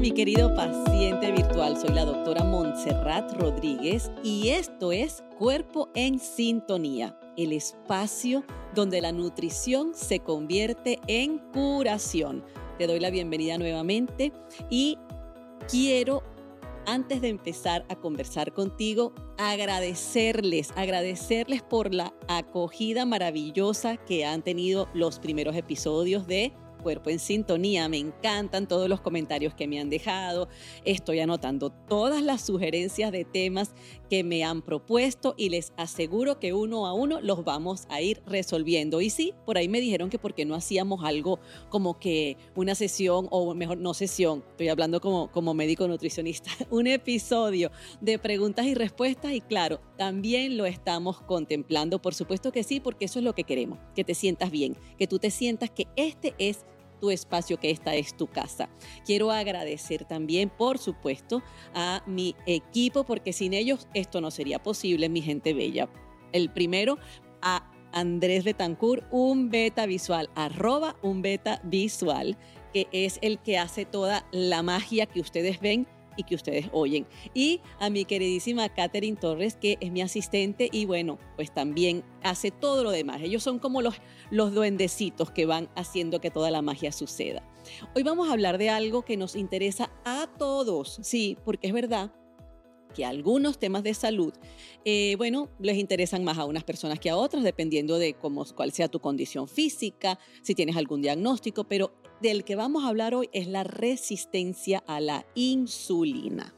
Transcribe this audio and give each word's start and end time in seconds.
Mi 0.00 0.12
querido 0.12 0.54
paciente 0.54 1.32
virtual, 1.32 1.76
soy 1.76 1.92
la 1.92 2.04
doctora 2.04 2.44
Montserrat 2.44 3.32
Rodríguez 3.32 4.12
y 4.22 4.50
esto 4.50 4.92
es 4.92 5.24
Cuerpo 5.38 5.88
en 5.96 6.20
Sintonía, 6.20 7.18
el 7.36 7.52
espacio 7.52 8.44
donde 8.76 9.00
la 9.00 9.10
nutrición 9.10 9.94
se 9.96 10.20
convierte 10.20 11.00
en 11.08 11.38
curación. 11.52 12.44
Te 12.78 12.86
doy 12.86 13.00
la 13.00 13.10
bienvenida 13.10 13.58
nuevamente 13.58 14.32
y 14.70 14.98
quiero 15.68 16.22
antes 16.86 17.20
de 17.20 17.28
empezar 17.28 17.84
a 17.88 17.96
conversar 17.96 18.52
contigo, 18.52 19.12
agradecerles, 19.36 20.70
agradecerles 20.76 21.60
por 21.62 21.92
la 21.92 22.14
acogida 22.28 23.04
maravillosa 23.04 23.96
que 23.96 24.24
han 24.24 24.42
tenido 24.42 24.88
los 24.94 25.18
primeros 25.18 25.56
episodios 25.56 26.28
de 26.28 26.52
Cuerpo 26.78 27.10
en 27.10 27.18
Sintonía. 27.18 27.88
Me 27.88 27.98
encantan 27.98 28.66
todos 28.66 28.88
los 28.88 29.00
comentarios 29.00 29.54
que 29.54 29.68
me 29.68 29.80
han 29.80 29.90
dejado. 29.90 30.48
Estoy 30.84 31.20
anotando 31.20 31.70
todas 31.70 32.22
las 32.22 32.42
sugerencias 32.42 33.12
de 33.12 33.24
temas 33.24 33.74
que 34.08 34.24
me 34.24 34.44
han 34.44 34.62
propuesto 34.62 35.34
y 35.36 35.50
les 35.50 35.72
aseguro 35.76 36.38
que 36.38 36.52
uno 36.52 36.86
a 36.86 36.94
uno 36.94 37.20
los 37.20 37.44
vamos 37.44 37.86
a 37.90 38.00
ir 38.00 38.22
resolviendo. 38.26 39.00
Y 39.00 39.10
sí, 39.10 39.34
por 39.44 39.58
ahí 39.58 39.68
me 39.68 39.80
dijeron 39.80 40.10
que 40.10 40.18
por 40.18 40.34
qué 40.34 40.44
no 40.44 40.54
hacíamos 40.54 41.04
algo 41.04 41.38
como 41.68 41.98
que 41.98 42.36
una 42.54 42.74
sesión 42.74 43.28
o 43.30 43.54
mejor 43.54 43.78
no 43.78 43.94
sesión, 43.94 44.44
estoy 44.50 44.68
hablando 44.68 45.00
como, 45.00 45.30
como 45.30 45.54
médico 45.54 45.86
nutricionista, 45.88 46.50
un 46.70 46.86
episodio 46.86 47.70
de 48.00 48.18
preguntas 48.18 48.66
y 48.66 48.74
respuestas 48.74 49.32
y 49.32 49.40
claro, 49.40 49.80
también 49.96 50.56
lo 50.56 50.66
estamos 50.66 51.20
contemplando. 51.20 52.00
Por 52.00 52.14
supuesto 52.14 52.52
que 52.52 52.62
sí, 52.62 52.80
porque 52.80 53.06
eso 53.06 53.18
es 53.18 53.24
lo 53.24 53.34
que 53.34 53.44
queremos, 53.44 53.78
que 53.94 54.04
te 54.04 54.14
sientas 54.14 54.50
bien, 54.50 54.76
que 54.98 55.06
tú 55.06 55.18
te 55.18 55.30
sientas 55.30 55.70
que 55.70 55.86
este 55.96 56.34
es 56.38 56.64
tu 56.98 57.10
espacio, 57.10 57.58
que 57.58 57.70
esta 57.70 57.94
es 57.94 58.16
tu 58.16 58.26
casa. 58.26 58.68
Quiero 59.04 59.30
agradecer 59.30 60.04
también, 60.04 60.50
por 60.50 60.78
supuesto, 60.78 61.42
a 61.74 62.02
mi 62.06 62.34
equipo, 62.46 63.04
porque 63.04 63.32
sin 63.32 63.54
ellos 63.54 63.88
esto 63.94 64.20
no 64.20 64.30
sería 64.30 64.62
posible, 64.62 65.08
mi 65.08 65.22
gente 65.22 65.54
bella. 65.54 65.88
El 66.32 66.50
primero, 66.50 66.98
a 67.40 67.70
Andrés 67.92 68.44
Betancourt, 68.44 69.06
un 69.10 69.50
beta 69.50 69.86
visual, 69.86 70.30
arroba 70.34 70.96
un 71.02 71.22
beta 71.22 71.60
visual, 71.64 72.36
que 72.72 72.86
es 72.92 73.18
el 73.22 73.38
que 73.38 73.58
hace 73.58 73.84
toda 73.84 74.26
la 74.30 74.62
magia 74.62 75.06
que 75.06 75.20
ustedes 75.20 75.60
ven 75.60 75.86
y 76.18 76.24
que 76.24 76.34
ustedes 76.34 76.68
oyen. 76.72 77.06
Y 77.32 77.62
a 77.78 77.88
mi 77.88 78.04
queridísima 78.04 78.68
Catherine 78.68 79.16
Torres, 79.16 79.56
que 79.56 79.78
es 79.80 79.90
mi 79.90 80.02
asistente 80.02 80.68
y 80.70 80.84
bueno, 80.84 81.18
pues 81.36 81.54
también 81.54 82.04
hace 82.22 82.50
todo 82.50 82.84
lo 82.84 82.90
demás. 82.90 83.22
Ellos 83.22 83.42
son 83.42 83.58
como 83.58 83.80
los, 83.80 83.94
los 84.30 84.52
duendecitos 84.52 85.30
que 85.30 85.46
van 85.46 85.70
haciendo 85.76 86.20
que 86.20 86.30
toda 86.30 86.50
la 86.50 86.60
magia 86.60 86.92
suceda. 86.92 87.42
Hoy 87.94 88.02
vamos 88.02 88.28
a 88.28 88.32
hablar 88.32 88.58
de 88.58 88.68
algo 88.68 89.02
que 89.02 89.16
nos 89.16 89.36
interesa 89.36 89.90
a 90.04 90.28
todos, 90.38 90.98
sí, 91.02 91.38
porque 91.44 91.68
es 91.68 91.72
verdad 91.72 92.12
que 92.94 93.04
algunos 93.04 93.58
temas 93.58 93.82
de 93.82 93.94
salud, 93.94 94.32
eh, 94.84 95.14
bueno, 95.16 95.50
les 95.60 95.76
interesan 95.76 96.24
más 96.24 96.38
a 96.38 96.46
unas 96.46 96.64
personas 96.64 96.98
que 96.98 97.10
a 97.10 97.16
otras, 97.16 97.44
dependiendo 97.44 97.98
de 97.98 98.14
cómo, 98.14 98.44
cuál 98.56 98.72
sea 98.72 98.88
tu 98.88 99.00
condición 99.00 99.46
física, 99.46 100.18
si 100.42 100.54
tienes 100.54 100.76
algún 100.76 101.02
diagnóstico, 101.02 101.64
pero 101.64 101.92
del 102.20 102.44
que 102.44 102.56
vamos 102.56 102.84
a 102.84 102.88
hablar 102.88 103.14
hoy 103.14 103.28
es 103.32 103.46
la 103.46 103.64
resistencia 103.64 104.78
a 104.86 105.00
la 105.00 105.26
insulina. 105.34 106.54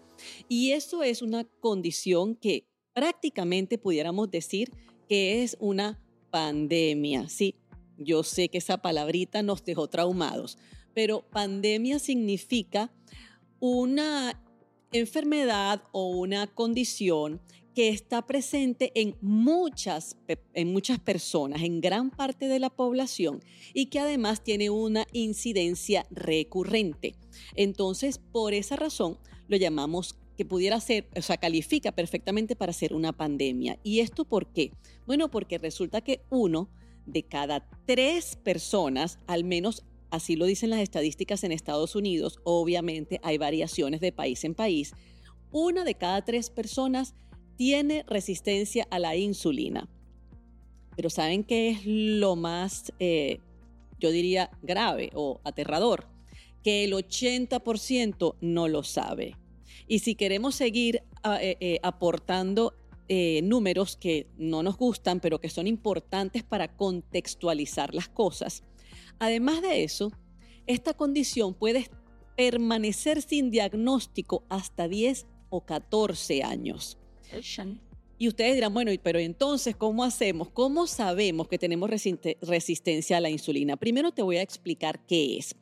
Y 0.48 0.72
eso 0.72 1.03
es 1.03 1.22
una 1.22 1.44
condición 1.44 2.34
que 2.34 2.66
prácticamente 2.92 3.78
pudiéramos 3.78 4.31
decir 4.31 4.70
que 5.08 5.42
es 5.42 5.56
una 5.61 5.98
pandemia. 6.31 7.28
Sí, 7.28 7.56
yo 7.98 8.22
sé 8.22 8.48
que 8.48 8.58
esa 8.58 8.78
palabrita 8.78 9.42
nos 9.42 9.64
dejó 9.64 9.88
traumados, 9.88 10.58
pero 10.94 11.22
pandemia 11.31 11.98
significa 11.98 12.92
una 13.58 14.42
enfermedad 14.92 15.82
o 15.92 16.09
una 16.09 16.47
condición 16.47 17.41
que 17.75 17.88
está 17.88 18.26
presente 18.26 18.92
en 18.94 19.16
muchas, 19.20 20.16
en 20.54 20.72
muchas 20.72 20.98
personas, 20.98 21.62
en 21.62 21.81
gran 21.81 22.10
parte 22.10 22.48
de 22.48 22.58
la 22.58 22.70
población 22.70 23.42
y 23.75 23.86
que 23.86 24.00
además 24.00 24.42
tiene 24.42 24.70
una 24.70 25.06
incidencia 25.12 26.06
recurrente. 26.10 27.14
Entonces, 27.54 28.19
por 28.19 28.54
esa 28.54 28.76
razón, 28.76 29.19
lo 29.48 29.56
llamamos 29.56 30.16
que 30.36 30.44
pudiera 30.44 30.80
ser, 30.80 31.06
o 31.16 31.22
sea, 31.22 31.36
califica 31.36 31.92
perfectamente 31.92 32.56
para 32.56 32.72
ser 32.72 32.94
una 32.94 33.12
pandemia. 33.12 33.78
¿Y 33.82 34.00
esto 34.00 34.25
por 34.25 34.53
qué? 34.53 34.72
Bueno, 35.06 35.30
porque 35.30 35.59
resulta 35.59 36.00
que 36.00 36.22
uno 36.30 36.70
de 37.06 37.25
cada 37.25 37.69
tres 37.84 38.36
personas, 38.36 39.19
al 39.26 39.44
menos 39.44 39.84
así 40.10 40.36
lo 40.36 40.47
dicen 40.47 40.70
las 40.70 40.80
estadísticas 40.80 41.44
en 41.44 41.53
Estados 41.53 41.94
Unidos, 41.94 42.38
obviamente 42.44 43.20
hay 43.22 43.38
variaciones 43.38 44.00
de 44.00 44.12
país 44.12 44.42
en 44.44 44.54
país, 44.54 44.92
una 45.53 45.84
de 45.84 45.94
cada 45.94 46.25
tres 46.25 46.50
personas 46.50 47.14
tiene 47.60 48.06
resistencia 48.09 48.87
a 48.91 48.98
la 48.98 49.16
insulina. 49.16 49.87
Pero 50.97 51.10
¿saben 51.10 51.44
qué 51.44 51.69
es 51.69 51.84
lo 51.84 52.34
más, 52.34 52.91
eh, 52.98 53.41
yo 53.98 54.10
diría, 54.10 54.50
grave 54.62 55.10
o 55.12 55.43
aterrador? 55.44 56.09
Que 56.65 56.84
el 56.84 56.94
80% 56.94 58.37
no 58.41 58.66
lo 58.66 58.82
sabe. 58.82 59.37
Y 59.87 59.98
si 59.98 60.15
queremos 60.15 60.54
seguir 60.54 61.03
ah, 61.22 61.38
eh, 61.43 61.59
eh, 61.60 61.81
aportando 61.82 62.72
números 63.43 63.97
que 63.97 64.27
no 64.38 64.62
nos 64.62 64.78
gustan, 64.78 65.21
pero 65.21 65.38
que 65.38 65.50
son 65.50 65.66
importantes 65.66 66.44
para 66.44 66.75
contextualizar 66.77 67.94
las 67.94 68.09
cosas, 68.09 68.62
además 69.19 69.60
de 69.60 69.82
eso, 69.84 70.12
esta 70.66 70.94
condición 70.94 71.53
puede 71.53 71.91
permanecer 72.38 73.21
sin 73.21 73.50
diagnóstico 73.50 74.44
hasta 74.48 74.88
10 74.88 75.27
o 75.50 75.66
14 75.66 76.42
años. 76.42 76.97
Y 78.18 78.28
ustedes 78.28 78.54
dirán, 78.54 78.74
bueno, 78.74 78.92
pero 79.02 79.18
entonces, 79.18 79.74
¿cómo 79.74 80.04
hacemos? 80.04 80.50
¿Cómo 80.50 80.86
sabemos 80.86 81.48
que 81.48 81.58
tenemos 81.58 81.88
resistencia 81.88 83.16
a 83.16 83.20
la 83.20 83.30
insulina? 83.30 83.76
Primero 83.78 84.12
te 84.12 84.20
voy 84.20 84.36
a 84.36 84.42
explicar 84.42 85.00
qué 85.06 85.38
es. 85.38 85.56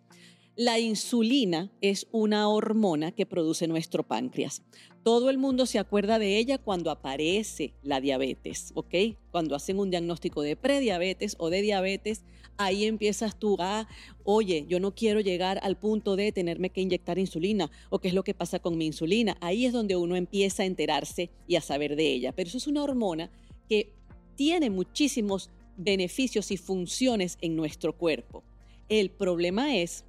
La 0.60 0.80
insulina 0.80 1.70
es 1.80 2.08
una 2.10 2.48
hormona 2.48 3.12
que 3.12 3.26
produce 3.26 3.68
nuestro 3.68 4.02
páncreas. 4.02 4.64
Todo 5.04 5.30
el 5.30 5.38
mundo 5.38 5.66
se 5.66 5.78
acuerda 5.78 6.18
de 6.18 6.36
ella 6.36 6.58
cuando 6.58 6.90
aparece 6.90 7.74
la 7.84 8.00
diabetes, 8.00 8.72
¿ok? 8.74 8.92
Cuando 9.30 9.54
hacen 9.54 9.78
un 9.78 9.90
diagnóstico 9.90 10.42
de 10.42 10.56
prediabetes 10.56 11.36
o 11.38 11.48
de 11.48 11.62
diabetes, 11.62 12.24
ahí 12.56 12.86
empiezas 12.86 13.38
tú 13.38 13.54
a, 13.60 13.86
oye, 14.24 14.66
yo 14.68 14.80
no 14.80 14.96
quiero 14.96 15.20
llegar 15.20 15.60
al 15.62 15.78
punto 15.78 16.16
de 16.16 16.32
tenerme 16.32 16.70
que 16.70 16.80
inyectar 16.80 17.20
insulina 17.20 17.70
o 17.88 18.00
qué 18.00 18.08
es 18.08 18.14
lo 18.14 18.24
que 18.24 18.34
pasa 18.34 18.58
con 18.58 18.76
mi 18.76 18.86
insulina. 18.86 19.36
Ahí 19.40 19.64
es 19.64 19.72
donde 19.72 19.94
uno 19.94 20.16
empieza 20.16 20.64
a 20.64 20.66
enterarse 20.66 21.30
y 21.46 21.54
a 21.54 21.60
saber 21.60 21.94
de 21.94 22.12
ella. 22.14 22.32
Pero 22.32 22.48
eso 22.48 22.58
es 22.58 22.66
una 22.66 22.82
hormona 22.82 23.30
que 23.68 23.94
tiene 24.34 24.70
muchísimos 24.70 25.50
beneficios 25.76 26.50
y 26.50 26.56
funciones 26.56 27.38
en 27.42 27.54
nuestro 27.54 27.96
cuerpo. 27.96 28.42
El 28.88 29.10
problema 29.10 29.76
es 29.76 30.04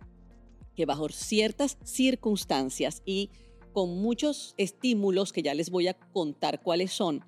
bajo 0.85 1.09
ciertas 1.09 1.77
circunstancias 1.83 3.01
y 3.05 3.29
con 3.73 4.01
muchos 4.01 4.55
estímulos 4.57 5.31
que 5.31 5.43
ya 5.43 5.53
les 5.53 5.69
voy 5.69 5.87
a 5.87 5.93
contar 5.93 6.61
cuáles 6.61 6.91
son, 6.91 7.25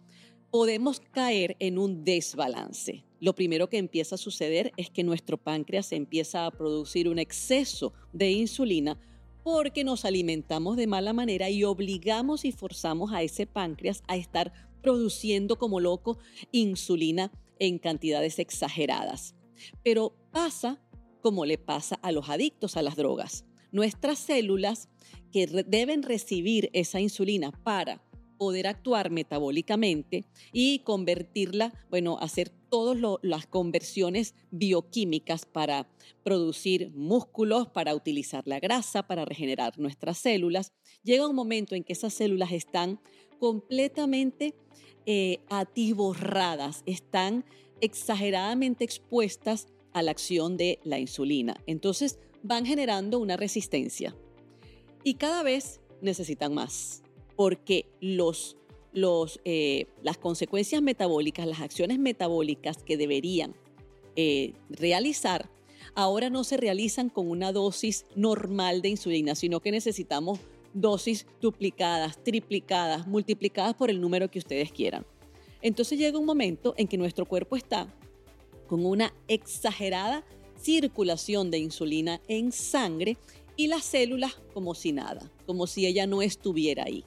podemos 0.50 1.00
caer 1.00 1.56
en 1.60 1.78
un 1.78 2.04
desbalance. 2.04 3.06
Lo 3.20 3.36
primero 3.36 3.70
que 3.70 3.78
empieza 3.78 4.16
a 4.16 4.18
suceder 4.18 4.72
es 4.78 4.90
que 4.90 5.04
nuestro 5.04 5.38
páncreas 5.38 5.92
empieza 5.92 6.46
a 6.46 6.52
producir 6.52 7.08
un 7.08 7.20
exceso 7.20 7.94
de 8.12 8.32
insulina 8.32 9.00
porque 9.44 9.84
nos 9.84 10.06
alimentamos 10.06 10.78
de 10.78 10.88
mala 10.88 11.14
manera 11.14 11.50
y 11.50 11.64
obligamos 11.64 12.46
y 12.46 12.52
forzamos 12.52 13.12
a 13.12 13.24
ese 13.24 13.48
páncreas 13.48 14.04
a 14.08 14.18
estar 14.18 14.52
produciendo 14.82 15.58
como 15.58 15.80
loco 15.80 16.18
insulina 16.52 17.32
en 17.60 17.78
cantidades 17.78 18.40
exageradas. 18.40 19.36
Pero 19.84 20.16
pasa 20.32 20.82
como 21.22 21.46
le 21.46 21.58
pasa 21.58 21.96
a 22.02 22.12
los 22.12 22.30
adictos 22.30 22.76
a 22.78 22.82
las 22.82 22.96
drogas. 22.96 23.46
Nuestras 23.72 24.20
células 24.20 24.90
que 25.32 25.48
deben 25.48 26.04
recibir 26.04 26.70
esa 26.74 27.00
insulina 27.00 27.52
para 27.52 28.02
poder 28.42 28.66
actuar 28.66 29.12
metabólicamente 29.12 30.26
y 30.52 30.80
convertirla, 30.80 31.74
bueno, 31.92 32.18
hacer 32.20 32.50
todas 32.50 32.98
las 33.22 33.46
conversiones 33.46 34.34
bioquímicas 34.50 35.46
para 35.46 35.88
producir 36.24 36.90
músculos, 36.96 37.68
para 37.68 37.94
utilizar 37.94 38.42
la 38.48 38.60
grasa, 38.60 39.06
para 39.06 39.26
regenerar 39.26 39.78
nuestras 39.78 40.18
células. 40.18 40.74
Llega 41.04 41.28
un 41.28 41.36
momento 41.36 41.76
en 41.76 41.84
que 41.84 41.94
esas 41.94 42.16
células 42.16 42.52
están 42.52 43.00
completamente 43.40 44.56
eh, 45.06 45.38
atiborradas, 45.50 46.82
están 46.88 47.46
exageradamente 47.80 48.84
expuestas 48.84 49.68
a 49.94 50.02
la 50.02 50.10
acción 50.10 50.58
de 50.58 50.80
la 50.84 50.98
insulina. 50.98 51.62
Entonces 51.68 52.18
van 52.44 52.66
generando 52.66 53.20
una 53.20 53.38
resistencia 53.38 54.16
y 55.04 55.16
cada 55.16 55.44
vez 55.44 55.80
necesitan 56.02 56.54
más 56.54 57.02
porque 57.36 57.86
los, 58.02 58.58
los, 58.94 59.40
eh, 59.46 59.88
las 60.04 60.18
consecuencias 60.18 60.82
metabólicas, 60.82 61.48
las 61.48 61.62
acciones 61.62 62.00
metabólicas 62.00 62.84
que 62.84 62.98
deberían 62.98 63.56
eh, 64.16 64.54
realizar, 64.70 65.50
ahora 65.96 66.30
no 66.30 66.44
se 66.44 66.58
realizan 66.58 67.10
con 67.10 67.30
una 67.30 67.52
dosis 67.52 68.06
normal 68.16 68.82
de 68.82 68.90
insulina, 68.90 69.36
sino 69.36 69.60
que 69.60 69.72
necesitamos 69.72 70.40
dosis 70.74 71.26
duplicadas, 71.42 72.24
triplicadas, 72.24 73.08
multiplicadas 73.08 73.74
por 73.74 73.90
el 73.90 74.00
número 74.00 74.30
que 74.30 74.40
ustedes 74.40 74.72
quieran. 74.72 75.06
Entonces 75.62 76.00
llega 76.00 76.18
un 76.18 76.26
momento 76.26 76.74
en 76.78 76.88
que 76.88 76.98
nuestro 76.98 77.26
cuerpo 77.26 77.56
está 77.56 77.94
con 78.68 78.86
una 78.86 79.14
exagerada 79.28 80.24
circulación 80.62 81.52
de 81.52 81.60
insulina 81.60 82.22
en 82.28 82.52
sangre 82.52 83.18
y 83.56 83.68
las 83.68 83.84
células 83.84 84.36
como 84.54 84.76
si 84.76 84.92
nada, 84.92 85.32
como 85.46 85.68
si 85.68 85.86
ella 85.86 86.08
no 86.08 86.22
estuviera 86.22 86.86
ahí. 86.86 87.04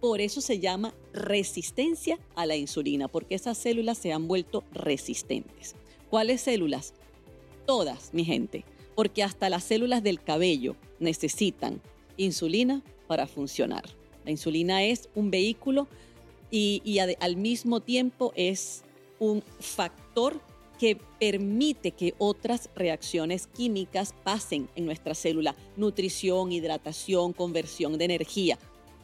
Por 0.00 0.20
eso 0.20 0.40
se 0.40 0.60
llama 0.60 0.94
resistencia 1.12 2.18
a 2.36 2.46
la 2.46 2.56
insulina, 2.56 3.08
porque 3.08 3.34
esas 3.34 3.58
células 3.58 3.98
se 3.98 4.12
han 4.12 4.28
vuelto 4.28 4.62
resistentes. 4.72 5.74
¿Cuáles 6.08 6.40
células? 6.40 6.94
Todas, 7.66 8.14
mi 8.14 8.24
gente, 8.24 8.64
porque 8.94 9.22
hasta 9.22 9.50
las 9.50 9.64
células 9.64 10.02
del 10.02 10.22
cabello 10.22 10.76
necesitan 11.00 11.80
insulina 12.16 12.82
para 13.06 13.26
funcionar. 13.26 13.84
La 14.24 14.30
insulina 14.30 14.84
es 14.84 15.08
un 15.14 15.30
vehículo 15.30 15.88
y, 16.50 16.98
al 16.98 17.36
mismo 17.36 17.80
tiempo 17.80 18.32
es 18.36 18.82
un 19.18 19.42
factor 19.60 20.40
que 20.78 20.96
permite 21.18 21.90
que 21.90 22.14
otras 22.18 22.70
reacciones 22.76 23.48
químicas 23.48 24.14
pasen 24.24 24.68
en 24.76 24.86
nuestra 24.86 25.14
célula, 25.14 25.54
nutrición, 25.76 26.52
hidratación, 26.52 27.32
conversión 27.32 27.98
de 27.98 28.04
energía. 28.04 28.58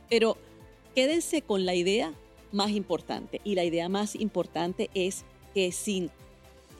Pero 0.08 0.36
quédense 0.94 1.42
con 1.42 1.66
la 1.66 1.74
idea 1.74 2.14
más 2.52 2.70
importante 2.70 3.40
y 3.44 3.56
la 3.56 3.64
idea 3.64 3.88
más 3.88 4.14
importante 4.14 4.88
es 4.94 5.24
que 5.52 5.72
sin 5.72 6.10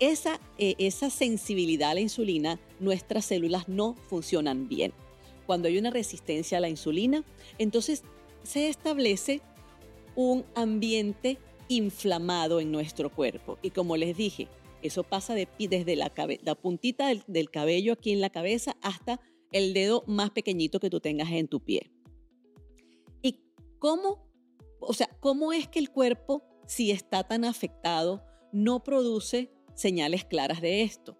esa, 0.00 0.40
eh, 0.58 0.74
esa 0.78 1.10
sensibilidad 1.10 1.90
a 1.90 1.94
la 1.94 2.00
insulina, 2.00 2.60
nuestras 2.80 3.24
células 3.26 3.68
no 3.68 3.94
funcionan 4.08 4.68
bien. 4.68 4.92
Cuando 5.46 5.68
hay 5.68 5.78
una 5.78 5.90
resistencia 5.90 6.58
a 6.58 6.60
la 6.60 6.68
insulina, 6.68 7.24
entonces 7.58 8.02
se 8.42 8.68
establece 8.68 9.40
un 10.14 10.44
ambiente 10.54 11.38
inflamado 11.68 12.60
en 12.60 12.70
nuestro 12.70 13.10
cuerpo. 13.10 13.58
Y 13.62 13.70
como 13.70 13.96
les 13.96 14.16
dije, 14.16 14.48
eso 14.88 15.02
pasa 15.02 15.34
desde 15.34 15.96
la, 15.96 16.12
la 16.42 16.54
puntita 16.54 17.08
del, 17.08 17.22
del 17.26 17.50
cabello 17.50 17.94
aquí 17.94 18.12
en 18.12 18.20
la 18.20 18.30
cabeza 18.30 18.76
hasta 18.82 19.20
el 19.50 19.72
dedo 19.72 20.04
más 20.06 20.30
pequeñito 20.30 20.80
que 20.80 20.90
tú 20.90 21.00
tengas 21.00 21.30
en 21.30 21.48
tu 21.48 21.60
pie. 21.60 21.90
¿Y 23.22 23.40
cómo, 23.78 24.26
o 24.80 24.92
sea, 24.92 25.08
cómo 25.20 25.52
es 25.52 25.68
que 25.68 25.78
el 25.78 25.90
cuerpo, 25.90 26.42
si 26.66 26.90
está 26.90 27.24
tan 27.24 27.44
afectado, 27.44 28.24
no 28.52 28.82
produce 28.82 29.52
señales 29.74 30.24
claras 30.24 30.60
de 30.60 30.82
esto? 30.82 31.16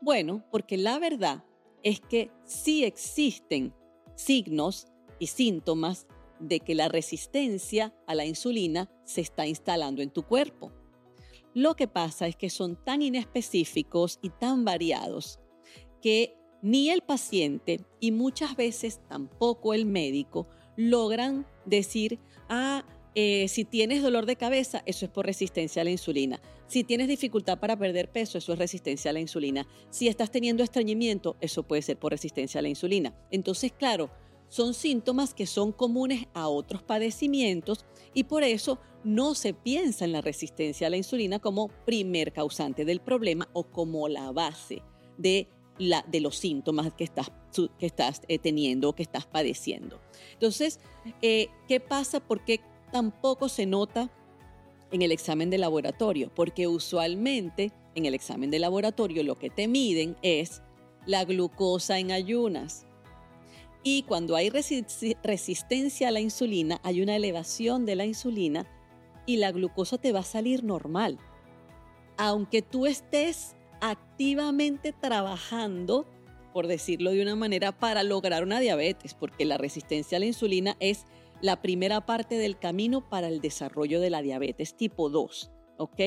Bueno, 0.00 0.44
porque 0.50 0.76
la 0.76 0.98
verdad 0.98 1.44
es 1.82 2.00
que 2.00 2.30
sí 2.44 2.84
existen 2.84 3.74
signos 4.14 4.86
y 5.18 5.26
síntomas 5.26 6.06
de 6.38 6.60
que 6.60 6.74
la 6.74 6.88
resistencia 6.88 7.94
a 8.06 8.14
la 8.14 8.26
insulina 8.26 8.90
se 9.04 9.20
está 9.20 9.46
instalando 9.46 10.02
en 10.02 10.10
tu 10.10 10.22
cuerpo. 10.22 10.72
Lo 11.54 11.74
que 11.74 11.88
pasa 11.88 12.26
es 12.26 12.36
que 12.36 12.50
son 12.50 12.76
tan 12.82 13.02
inespecíficos 13.02 14.18
y 14.22 14.30
tan 14.30 14.64
variados 14.64 15.38
que 16.00 16.36
ni 16.62 16.90
el 16.90 17.02
paciente 17.02 17.80
y 18.00 18.12
muchas 18.12 18.56
veces 18.56 19.00
tampoco 19.08 19.74
el 19.74 19.84
médico 19.84 20.48
logran 20.76 21.46
decir, 21.66 22.18
ah, 22.48 22.84
eh, 23.14 23.46
si 23.48 23.64
tienes 23.64 24.02
dolor 24.02 24.24
de 24.24 24.36
cabeza, 24.36 24.82
eso 24.86 25.04
es 25.04 25.10
por 25.10 25.26
resistencia 25.26 25.82
a 25.82 25.84
la 25.84 25.90
insulina. 25.90 26.40
Si 26.66 26.84
tienes 26.84 27.08
dificultad 27.08 27.58
para 27.58 27.76
perder 27.76 28.10
peso, 28.10 28.38
eso 28.38 28.54
es 28.54 28.58
resistencia 28.58 29.10
a 29.10 29.14
la 29.14 29.20
insulina. 29.20 29.66
Si 29.90 30.08
estás 30.08 30.30
teniendo 30.30 30.62
estreñimiento, 30.62 31.36
eso 31.40 31.64
puede 31.64 31.82
ser 31.82 31.98
por 31.98 32.12
resistencia 32.12 32.60
a 32.60 32.62
la 32.62 32.70
insulina. 32.70 33.14
Entonces, 33.30 33.72
claro, 33.72 34.10
son 34.52 34.74
síntomas 34.74 35.32
que 35.32 35.46
son 35.46 35.72
comunes 35.72 36.26
a 36.34 36.46
otros 36.46 36.82
padecimientos 36.82 37.86
y 38.12 38.24
por 38.24 38.42
eso 38.42 38.78
no 39.02 39.34
se 39.34 39.54
piensa 39.54 40.04
en 40.04 40.12
la 40.12 40.20
resistencia 40.20 40.86
a 40.86 40.90
la 40.90 40.98
insulina 40.98 41.38
como 41.38 41.68
primer 41.86 42.34
causante 42.34 42.84
del 42.84 43.00
problema 43.00 43.48
o 43.54 43.64
como 43.64 44.08
la 44.08 44.30
base 44.30 44.82
de, 45.16 45.48
la, 45.78 46.04
de 46.06 46.20
los 46.20 46.36
síntomas 46.36 46.92
que 46.92 47.02
estás, 47.02 47.32
que 47.78 47.86
estás 47.86 48.20
eh, 48.28 48.38
teniendo 48.38 48.90
o 48.90 48.94
que 48.94 49.02
estás 49.02 49.24
padeciendo. 49.24 50.02
Entonces, 50.34 50.80
eh, 51.22 51.48
¿qué 51.66 51.80
pasa? 51.80 52.20
¿Por 52.20 52.44
qué 52.44 52.60
tampoco 52.92 53.48
se 53.48 53.64
nota 53.64 54.12
en 54.90 55.00
el 55.00 55.12
examen 55.12 55.48
de 55.48 55.56
laboratorio? 55.56 56.30
Porque 56.34 56.68
usualmente 56.68 57.72
en 57.94 58.04
el 58.04 58.12
examen 58.12 58.50
de 58.50 58.58
laboratorio 58.58 59.22
lo 59.22 59.38
que 59.38 59.48
te 59.48 59.66
miden 59.66 60.14
es 60.20 60.60
la 61.06 61.24
glucosa 61.24 61.98
en 61.98 62.12
ayunas 62.12 62.86
y 63.82 64.04
cuando 64.04 64.36
hay 64.36 64.50
resistencia 64.50 66.08
a 66.08 66.10
la 66.12 66.20
insulina, 66.20 66.80
hay 66.82 67.02
una 67.02 67.16
elevación 67.16 67.84
de 67.84 67.96
la 67.96 68.06
insulina 68.06 68.66
y 69.26 69.36
la 69.36 69.52
glucosa 69.52 69.98
te 69.98 70.12
va 70.12 70.20
a 70.20 70.24
salir 70.24 70.62
normal. 70.62 71.18
Aunque 72.16 72.62
tú 72.62 72.86
estés 72.86 73.56
activamente 73.80 74.92
trabajando, 74.92 76.06
por 76.52 76.68
decirlo 76.68 77.10
de 77.10 77.22
una 77.22 77.34
manera, 77.34 77.72
para 77.72 78.04
lograr 78.04 78.44
una 78.44 78.60
diabetes, 78.60 79.14
porque 79.14 79.44
la 79.44 79.58
resistencia 79.58 80.16
a 80.16 80.20
la 80.20 80.26
insulina 80.26 80.76
es 80.78 81.04
la 81.40 81.60
primera 81.60 82.06
parte 82.06 82.36
del 82.38 82.58
camino 82.58 83.08
para 83.08 83.26
el 83.26 83.40
desarrollo 83.40 84.00
de 84.00 84.10
la 84.10 84.22
diabetes 84.22 84.76
tipo 84.76 85.10
2, 85.10 85.50
¿ok? 85.78 86.00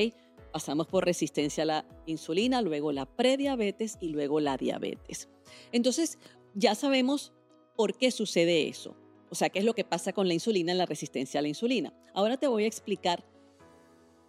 Pasamos 0.50 0.86
por 0.86 1.04
resistencia 1.04 1.64
a 1.64 1.66
la 1.66 1.86
insulina, 2.06 2.62
luego 2.62 2.92
la 2.92 3.04
prediabetes 3.04 3.98
y 4.00 4.08
luego 4.08 4.40
la 4.40 4.56
diabetes. 4.56 5.28
Entonces, 5.72 6.18
ya 6.54 6.74
sabemos 6.74 7.34
por 7.76 7.96
qué 7.96 8.10
sucede 8.10 8.68
eso. 8.68 8.96
O 9.30 9.34
sea, 9.34 9.50
qué 9.50 9.58
es 9.58 9.64
lo 9.64 9.74
que 9.74 9.84
pasa 9.84 10.12
con 10.12 10.28
la 10.28 10.34
insulina 10.34 10.72
en 10.72 10.78
la 10.78 10.86
resistencia 10.86 11.40
a 11.40 11.42
la 11.42 11.48
insulina. 11.48 11.92
Ahora 12.14 12.36
te 12.36 12.46
voy 12.46 12.64
a 12.64 12.68
explicar 12.68 13.24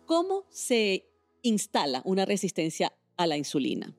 cómo 0.06 0.46
se 0.50 1.06
instala 1.42 2.02
una 2.06 2.26
resistencia 2.26 2.94
a 3.16 3.28
la 3.28 3.38
insulina. 3.38 3.96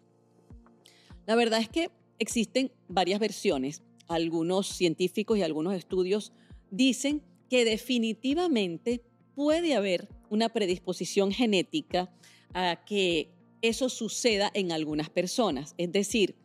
La 1.26 1.34
verdad 1.34 1.60
es 1.60 1.68
que 1.68 1.90
existen 2.18 2.72
varias 2.88 3.20
versiones. 3.20 3.82
Algunos 4.08 4.66
científicos 4.68 5.38
y 5.38 5.42
algunos 5.42 5.74
estudios 5.74 6.32
dicen 6.70 7.22
que 7.48 7.64
definitivamente 7.64 9.02
puede 9.34 9.74
haber 9.74 10.08
una 10.30 10.48
predisposición 10.48 11.30
genética 11.32 12.12
a 12.54 12.84
que 12.84 13.30
eso 13.62 13.88
suceda 13.88 14.50
en 14.54 14.72
algunas 14.72 15.10
personas. 15.10 15.74
Es 15.78 15.92
decir, 15.92 16.36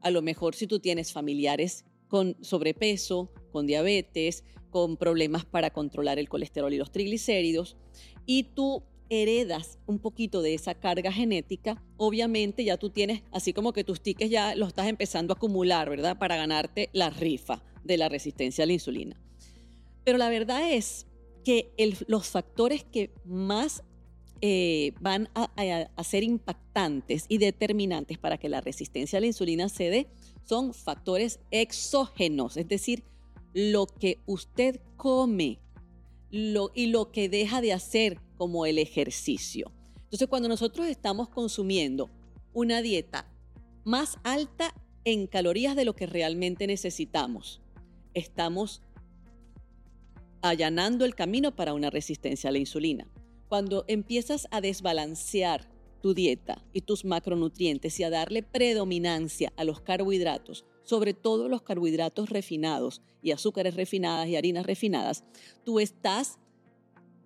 a 0.00 0.10
lo 0.10 0.22
mejor 0.22 0.54
si 0.54 0.66
tú 0.66 0.80
tienes 0.80 1.12
familiares 1.12 1.84
con 2.14 2.36
sobrepeso, 2.42 3.32
con 3.50 3.66
diabetes, 3.66 4.44
con 4.70 4.96
problemas 4.96 5.44
para 5.44 5.70
controlar 5.70 6.20
el 6.20 6.28
colesterol 6.28 6.72
y 6.72 6.76
los 6.76 6.92
triglicéridos, 6.92 7.76
y 8.24 8.44
tú 8.54 8.84
heredas 9.08 9.80
un 9.86 9.98
poquito 9.98 10.40
de 10.40 10.54
esa 10.54 10.76
carga 10.76 11.10
genética, 11.10 11.82
obviamente 11.96 12.62
ya 12.62 12.76
tú 12.76 12.90
tienes, 12.90 13.24
así 13.32 13.52
como 13.52 13.72
que 13.72 13.82
tus 13.82 14.00
tickets 14.00 14.30
ya 14.30 14.54
los 14.54 14.68
estás 14.68 14.86
empezando 14.86 15.32
a 15.32 15.36
acumular, 15.36 15.90
¿verdad? 15.90 16.16
Para 16.16 16.36
ganarte 16.36 16.88
la 16.92 17.10
rifa 17.10 17.64
de 17.82 17.98
la 17.98 18.08
resistencia 18.08 18.62
a 18.62 18.68
la 18.68 18.74
insulina. 18.74 19.20
Pero 20.04 20.16
la 20.16 20.28
verdad 20.28 20.70
es 20.70 21.08
que 21.44 21.72
los 22.06 22.28
factores 22.28 22.84
que 22.84 23.10
más 23.24 23.82
eh, 24.40 24.92
van 25.00 25.28
a, 25.34 25.50
a, 25.96 26.04
ser 26.04 26.22
impactantes 26.22 27.24
y 27.28 27.38
determinantes 27.38 28.18
para 28.18 28.36
que 28.36 28.48
la 28.48 28.60
resistencia 28.60 29.16
a 29.16 29.20
la 29.20 29.26
insulina 29.26 29.68
se 29.68 29.90
dé 29.90 30.08
son 30.44 30.74
factores 30.74 31.40
exógenos, 31.50 32.56
es 32.56 32.68
decir, 32.68 33.04
lo 33.54 33.86
que 33.86 34.18
usted 34.26 34.80
come 34.96 35.60
y 36.30 36.86
lo 36.86 37.12
que 37.12 37.28
deja 37.28 37.60
de 37.60 37.72
hacer 37.72 38.20
como 38.36 38.66
el 38.66 38.78
ejercicio. 38.78 39.72
Entonces, 40.02 40.28
cuando 40.28 40.48
nosotros 40.48 40.86
estamos 40.88 41.28
consumiendo 41.28 42.10
una 42.52 42.82
dieta 42.82 43.26
más 43.84 44.18
alta 44.24 44.74
en 45.04 45.26
calorías 45.26 45.76
de 45.76 45.84
lo 45.84 45.94
que 45.94 46.06
realmente 46.06 46.66
necesitamos, 46.66 47.60
estamos 48.14 48.82
allanando 50.42 51.04
el 51.04 51.14
camino 51.14 51.54
para 51.54 51.72
una 51.72 51.90
resistencia 51.90 52.50
a 52.50 52.52
la 52.52 52.58
insulina. 52.58 53.06
Cuando 53.54 53.84
empiezas 53.86 54.48
a 54.50 54.60
desbalancear 54.60 55.70
tu 56.02 56.12
dieta 56.12 56.66
y 56.72 56.80
tus 56.80 57.04
macronutrientes 57.04 58.00
y 58.00 58.02
a 58.02 58.10
darle 58.10 58.42
predominancia 58.42 59.52
a 59.56 59.62
los 59.62 59.80
carbohidratos, 59.80 60.64
sobre 60.82 61.14
todo 61.14 61.48
los 61.48 61.62
carbohidratos 61.62 62.30
refinados 62.30 63.00
y 63.22 63.30
azúcares 63.30 63.76
refinadas 63.76 64.26
y 64.26 64.34
harinas 64.34 64.66
refinadas, 64.66 65.22
tú 65.62 65.78
estás 65.78 66.40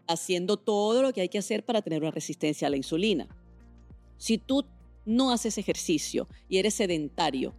haciendo 0.07 0.59
todo 0.59 1.01
lo 1.01 1.15
que 1.15 1.23
hay 1.23 1.31
que 1.31 1.39
hacer 1.39 1.65
para 1.65 1.81
tener 1.81 2.03
una 2.03 2.11
resistencia 2.11 2.69
a 2.69 2.71
la 2.71 2.77
insulina. 2.77 3.35
Si 4.19 4.37
tú 4.37 4.67
no 5.07 5.33
haces 5.33 5.57
ejercicio 5.57 6.29
y 6.47 6.59
eres 6.59 6.75
sedentario, 6.75 7.55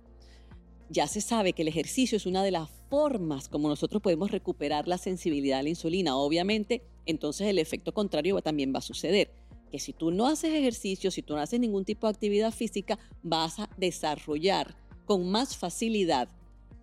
ya 0.91 1.07
se 1.07 1.21
sabe 1.21 1.53
que 1.53 1.63
el 1.63 1.69
ejercicio 1.69 2.17
es 2.17 2.27
una 2.27 2.43
de 2.43 2.51
las 2.51 2.69
formas 2.87 3.49
como 3.49 3.67
nosotros 3.67 3.99
podemos 4.03 4.29
recuperar 4.29 4.87
la 4.87 4.99
sensibilidad 4.99 5.57
a 5.57 5.63
la 5.63 5.69
insulina. 5.69 6.15
Obviamente, 6.15 6.83
entonces 7.05 7.47
el 7.47 7.59
efecto 7.59 7.93
contrario 7.93 8.41
también 8.41 8.73
va 8.73 8.79
a 8.79 8.83
suceder 8.83 9.31
que 9.71 9.79
si 9.79 9.93
tú 9.93 10.11
no 10.11 10.27
haces 10.27 10.53
ejercicio, 10.53 11.11
si 11.11 11.21
tú 11.21 11.35
no 11.35 11.41
haces 11.41 11.59
ningún 11.59 11.85
tipo 11.85 12.07
de 12.07 12.11
actividad 12.11 12.51
física, 12.51 12.97
vas 13.21 13.59
a 13.59 13.69
desarrollar 13.77 14.75
con 15.05 15.29
más 15.29 15.55
facilidad 15.55 16.29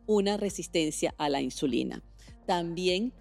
una 0.07 0.37
resistencia 0.37 1.15
a 1.19 1.29
la 1.29 1.41
insulina. 1.43 2.03
También 2.47 3.13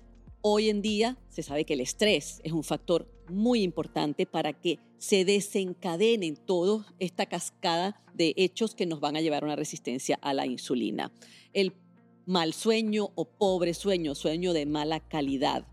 hoy 0.41 0.69
en 0.69 0.81
día 0.81 1.17
se 1.29 1.41
sabe 1.41 1.65
que 1.65 1.73
el 1.73 1.81
estrés 1.81 2.41
es 2.43 2.51
un 2.51 2.63
factor 2.63 3.11
muy 3.29 3.63
importante 3.63 4.27
para 4.27 4.53
que 4.53 4.79
se 4.99 5.25
desencadenen 5.25 6.35
toda 6.35 6.85
esta 6.99 7.25
cascada 7.25 8.01
de 8.13 8.33
hechos 8.37 8.75
que 8.75 8.85
nos 8.85 8.99
van 8.99 9.15
a 9.15 9.21
llevar 9.21 9.43
a 9.43 9.47
una 9.47 9.55
resistencia 9.55 10.19
a 10.21 10.33
la 10.33 10.45
insulina. 10.45 11.11
El 11.53 11.73
mal 12.25 12.53
sueño 12.53 13.11
o 13.15 13.25
pobre 13.25 13.73
sueño, 13.73 14.15
sueño 14.15 14.53
de 14.53 14.65
mala 14.65 14.99
calidad. 14.99 15.65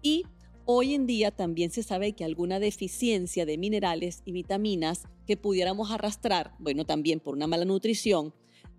Y 0.00 0.24
Hoy 0.64 0.94
en 0.94 1.06
día 1.06 1.32
también 1.32 1.72
se 1.72 1.82
sabe 1.82 2.12
que 2.12 2.24
alguna 2.24 2.60
deficiencia 2.60 3.44
de 3.44 3.58
minerales 3.58 4.22
y 4.24 4.30
vitaminas 4.30 5.08
que 5.26 5.36
pudiéramos 5.36 5.90
arrastrar, 5.90 6.54
bueno, 6.60 6.84
también 6.84 7.18
por 7.18 7.34
una 7.34 7.48
mala 7.48 7.64
nutrición, 7.64 8.32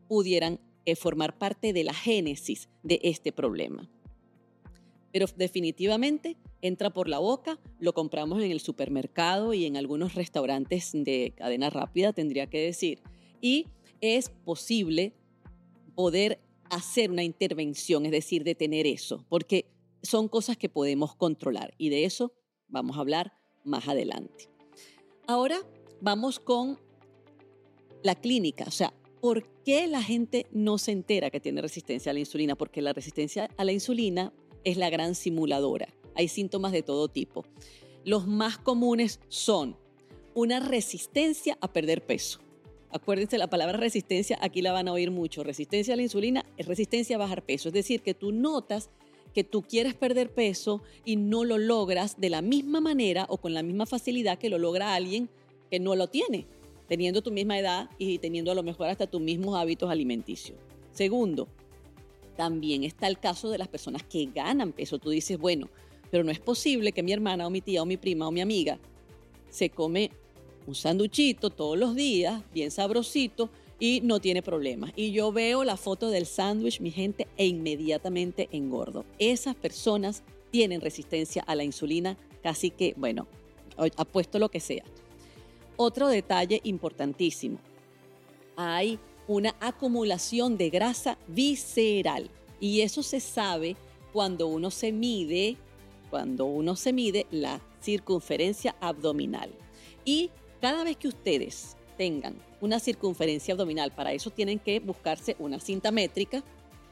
pudieran 0.07 0.61
eh, 0.85 0.95
formar 0.95 1.37
parte 1.37 1.73
de 1.73 1.83
la 1.83 1.93
génesis 1.93 2.69
de 2.83 3.01
este 3.03 3.33
problema. 3.33 3.89
Pero 5.11 5.25
definitivamente 5.35 6.37
entra 6.61 6.89
por 6.89 7.09
la 7.09 7.19
boca, 7.19 7.59
lo 7.79 7.93
compramos 7.93 8.41
en 8.41 8.51
el 8.51 8.61
supermercado 8.61 9.53
y 9.53 9.65
en 9.65 9.75
algunos 9.75 10.15
restaurantes 10.15 10.91
de 10.93 11.33
cadena 11.35 11.69
rápida, 11.69 12.13
tendría 12.13 12.47
que 12.47 12.63
decir, 12.63 13.01
y 13.41 13.67
es 13.99 14.29
posible 14.29 15.13
poder 15.95 16.39
hacer 16.69 17.11
una 17.11 17.23
intervención, 17.23 18.05
es 18.05 18.11
decir, 18.11 18.45
detener 18.45 18.87
eso, 18.87 19.25
porque 19.27 19.65
son 20.03 20.27
cosas 20.27 20.57
que 20.57 20.69
podemos 20.69 21.15
controlar 21.15 21.73
y 21.77 21.89
de 21.89 22.05
eso 22.05 22.33
vamos 22.67 22.97
a 22.97 22.99
hablar 22.99 23.33
más 23.63 23.87
adelante. 23.87 24.49
Ahora 25.25 25.57
vamos 26.01 26.39
con 26.39 26.77
la 28.03 28.15
clínica, 28.15 28.65
o 28.67 28.71
sea, 28.71 28.93
¿por 29.21 29.47
qué 29.63 29.87
la 29.87 30.03
gente 30.03 30.45
no 30.51 30.77
se 30.77 30.91
entera 30.91 31.29
que 31.29 31.39
tiene 31.39 31.61
resistencia 31.61 32.09
a 32.11 32.13
la 32.13 32.19
insulina? 32.19 32.55
Porque 32.55 32.81
la 32.81 32.91
resistencia 32.91 33.49
a 33.55 33.63
la 33.63 33.71
insulina 33.71 34.33
es 34.65 34.75
la 34.75 34.89
gran 34.89 35.15
simuladora. 35.15 35.87
Hay 36.15 36.27
síntomas 36.27 36.73
de 36.73 36.83
todo 36.83 37.07
tipo. 37.07 37.45
Los 38.03 38.27
más 38.27 38.57
comunes 38.57 39.21
son 39.29 39.77
una 40.35 40.59
resistencia 40.59 41.57
a 41.61 41.71
perder 41.71 42.05
peso. 42.05 42.39
Acuérdense, 42.91 43.37
la 43.37 43.49
palabra 43.49 43.77
resistencia 43.77 44.37
aquí 44.41 44.61
la 44.61 44.73
van 44.73 44.87
a 44.87 44.93
oír 44.93 45.09
mucho. 45.09 45.43
Resistencia 45.43 45.93
a 45.93 45.97
la 45.97 46.03
insulina 46.03 46.45
es 46.57 46.67
resistencia 46.67 47.15
a 47.15 47.19
bajar 47.19 47.43
peso. 47.43 47.69
Es 47.69 47.73
decir, 47.73 48.01
que 48.01 48.13
tú 48.13 48.31
notas 48.31 48.89
que 49.33 49.43
tú 49.43 49.63
quieres 49.63 49.95
perder 49.95 50.31
peso 50.31 50.81
y 51.05 51.15
no 51.15 51.43
lo 51.43 51.57
logras 51.57 52.19
de 52.19 52.29
la 52.29 52.41
misma 52.41 52.81
manera 52.81 53.25
o 53.29 53.37
con 53.37 53.53
la 53.53 53.63
misma 53.63 53.85
facilidad 53.85 54.37
que 54.37 54.49
lo 54.49 54.57
logra 54.57 54.93
alguien 54.93 55.29
que 55.71 55.79
no 55.79 55.95
lo 55.95 56.07
tiene, 56.07 56.45
teniendo 56.87 57.21
tu 57.21 57.31
misma 57.31 57.57
edad 57.57 57.89
y 57.97 58.19
teniendo 58.19 58.51
a 58.51 58.55
lo 58.55 58.63
mejor 58.63 58.89
hasta 58.89 59.07
tus 59.07 59.21
mismos 59.21 59.55
hábitos 59.55 59.89
alimenticios. 59.89 60.57
Segundo, 60.91 61.47
también 62.35 62.83
está 62.83 63.07
el 63.07 63.19
caso 63.19 63.49
de 63.49 63.57
las 63.57 63.67
personas 63.67 64.03
que 64.03 64.29
ganan 64.33 64.71
peso. 64.71 64.99
Tú 64.99 65.09
dices, 65.09 65.37
bueno, 65.37 65.69
pero 66.11 66.23
no 66.23 66.31
es 66.31 66.39
posible 66.39 66.91
que 66.91 67.03
mi 67.03 67.11
hermana 67.11 67.47
o 67.47 67.49
mi 67.49 67.61
tía 67.61 67.81
o 67.81 67.85
mi 67.85 67.97
prima 67.97 68.27
o 68.27 68.31
mi 68.31 68.41
amiga 68.41 68.77
se 69.49 69.69
come 69.69 70.11
un 70.65 70.75
sanduchito 70.75 71.49
todos 71.49 71.77
los 71.77 71.95
días, 71.95 72.43
bien 72.53 72.71
sabrosito, 72.71 73.49
y 73.83 73.99
no 73.99 74.21
tiene 74.21 74.41
problemas. 74.41 74.93
Y 74.95 75.11
yo 75.11 75.33
veo 75.33 75.65
la 75.65 75.75
foto 75.75 76.09
del 76.09 76.25
sándwich, 76.25 76.79
mi 76.79 76.89
gente, 76.89 77.27
e 77.35 77.47
inmediatamente 77.47 78.47
engordo. 78.53 79.03
Esas 79.19 79.57
personas 79.57 80.23
tienen 80.51 80.79
resistencia 80.79 81.43
a 81.45 81.53
la 81.53 81.65
insulina, 81.65 82.17
casi 82.41 82.69
que, 82.69 82.93
bueno, 82.95 83.27
apuesto 83.97 84.39
lo 84.39 84.47
que 84.47 84.61
sea. 84.61 84.85
Otro 85.75 86.07
detalle 86.07 86.61
importantísimo, 86.63 87.59
hay 88.55 88.99
una 89.27 89.53
acumulación 89.59 90.55
de 90.55 90.69
grasa 90.69 91.17
visceral 91.27 92.29
y 92.61 92.79
eso 92.79 93.03
se 93.03 93.19
sabe 93.19 93.75
cuando 94.13 94.47
uno 94.47 94.71
se 94.71 94.93
mide, 94.93 95.57
cuando 96.09 96.45
uno 96.45 96.77
se 96.77 96.93
mide 96.93 97.27
la 97.31 97.59
circunferencia 97.81 98.77
abdominal. 98.79 99.49
Y 100.05 100.29
cada 100.61 100.85
vez 100.85 100.95
que 100.95 101.09
ustedes 101.09 101.75
tengan 101.95 102.35
una 102.61 102.79
circunferencia 102.79 103.53
abdominal. 103.53 103.91
Para 103.91 104.13
eso 104.13 104.29
tienen 104.29 104.59
que 104.59 104.79
buscarse 104.79 105.35
una 105.39 105.59
cinta 105.59 105.91
métrica, 105.91 106.43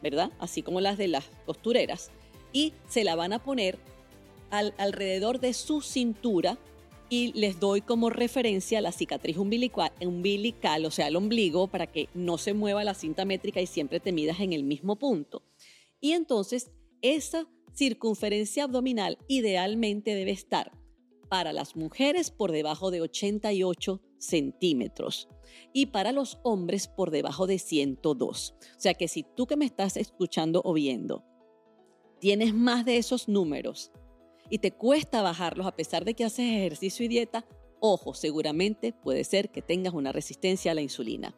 ¿verdad? 0.01 0.31
Así 0.39 0.61
como 0.61 0.81
las 0.81 0.97
de 0.97 1.07
las 1.07 1.25
costureras. 1.45 2.11
Y 2.53 2.73
se 2.87 3.03
la 3.03 3.15
van 3.15 3.33
a 3.33 3.43
poner 3.43 3.77
alrededor 4.49 5.39
de 5.39 5.53
su 5.53 5.81
cintura 5.81 6.57
y 7.09 7.33
les 7.33 7.59
doy 7.59 7.81
como 7.81 8.09
referencia 8.09 8.79
la 8.81 8.91
cicatriz 8.91 9.37
umbilical, 9.37 9.91
umbilical, 10.01 10.85
o 10.85 10.91
sea, 10.91 11.07
el 11.07 11.17
ombligo, 11.17 11.67
para 11.67 11.87
que 11.87 12.07
no 12.13 12.37
se 12.37 12.53
mueva 12.53 12.83
la 12.83 12.93
cinta 12.93 13.25
métrica 13.25 13.59
y 13.61 13.67
siempre 13.67 13.99
te 13.99 14.13
midas 14.13 14.39
en 14.39 14.53
el 14.53 14.63
mismo 14.63 14.97
punto. 14.97 15.43
Y 15.99 16.13
entonces 16.13 16.71
esa 17.01 17.47
circunferencia 17.73 18.63
abdominal 18.63 19.17
idealmente 19.27 20.15
debe 20.15 20.31
estar 20.31 20.71
para 21.31 21.53
las 21.53 21.77
mujeres 21.77 22.29
por 22.29 22.51
debajo 22.51 22.91
de 22.91 22.99
88 22.99 24.01
centímetros 24.17 25.29
y 25.71 25.85
para 25.85 26.11
los 26.11 26.39
hombres 26.43 26.89
por 26.89 27.09
debajo 27.09 27.47
de 27.47 27.57
102. 27.57 28.55
O 28.59 28.79
sea 28.79 28.95
que 28.95 29.07
si 29.07 29.23
tú 29.23 29.47
que 29.47 29.55
me 29.55 29.63
estás 29.63 29.95
escuchando 29.95 30.61
o 30.65 30.73
viendo 30.73 31.23
tienes 32.19 32.53
más 32.53 32.83
de 32.83 32.97
esos 32.97 33.29
números 33.29 33.93
y 34.49 34.57
te 34.57 34.71
cuesta 34.71 35.21
bajarlos 35.21 35.65
a 35.67 35.75
pesar 35.77 36.03
de 36.03 36.15
que 36.15 36.25
haces 36.25 36.51
ejercicio 36.51 37.05
y 37.05 37.07
dieta, 37.07 37.45
ojo, 37.79 38.13
seguramente 38.13 38.91
puede 38.91 39.23
ser 39.23 39.51
que 39.51 39.61
tengas 39.61 39.93
una 39.93 40.11
resistencia 40.11 40.73
a 40.73 40.75
la 40.75 40.81
insulina. 40.81 41.33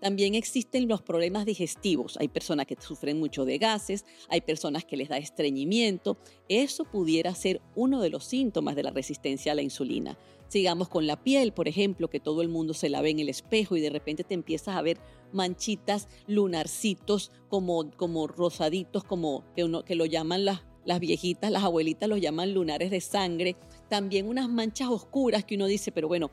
También 0.00 0.34
existen 0.34 0.88
los 0.88 1.02
problemas 1.02 1.46
digestivos. 1.46 2.16
Hay 2.18 2.28
personas 2.28 2.66
que 2.66 2.76
sufren 2.78 3.18
mucho 3.18 3.44
de 3.44 3.58
gases, 3.58 4.04
hay 4.28 4.40
personas 4.42 4.84
que 4.84 4.96
les 4.96 5.08
da 5.08 5.16
estreñimiento. 5.16 6.18
Eso 6.48 6.84
pudiera 6.84 7.34
ser 7.34 7.60
uno 7.74 8.02
de 8.02 8.10
los 8.10 8.24
síntomas 8.24 8.76
de 8.76 8.82
la 8.82 8.90
resistencia 8.90 9.52
a 9.52 9.54
la 9.54 9.62
insulina. 9.62 10.18
Sigamos 10.48 10.88
con 10.88 11.06
la 11.06 11.22
piel, 11.22 11.52
por 11.52 11.66
ejemplo, 11.66 12.08
que 12.08 12.20
todo 12.20 12.42
el 12.42 12.48
mundo 12.48 12.72
se 12.72 12.88
la 12.88 13.00
ve 13.00 13.10
en 13.10 13.18
el 13.18 13.28
espejo 13.28 13.76
y 13.76 13.80
de 13.80 13.90
repente 13.90 14.22
te 14.22 14.34
empiezas 14.34 14.76
a 14.76 14.82
ver 14.82 14.98
manchitas, 15.32 16.08
lunarcitos, 16.26 17.32
como, 17.48 17.90
como 17.96 18.26
rosaditos, 18.28 19.02
como 19.02 19.44
que, 19.54 19.64
uno, 19.64 19.84
que 19.84 19.96
lo 19.96 20.06
llaman 20.06 20.44
las, 20.44 20.62
las 20.84 21.00
viejitas, 21.00 21.50
las 21.50 21.64
abuelitas 21.64 22.08
los 22.08 22.20
llaman 22.20 22.54
lunares 22.54 22.90
de 22.92 23.00
sangre. 23.00 23.56
También 23.88 24.28
unas 24.28 24.48
manchas 24.48 24.88
oscuras 24.88 25.44
que 25.44 25.56
uno 25.56 25.66
dice, 25.66 25.90
pero 25.90 26.06
bueno, 26.06 26.30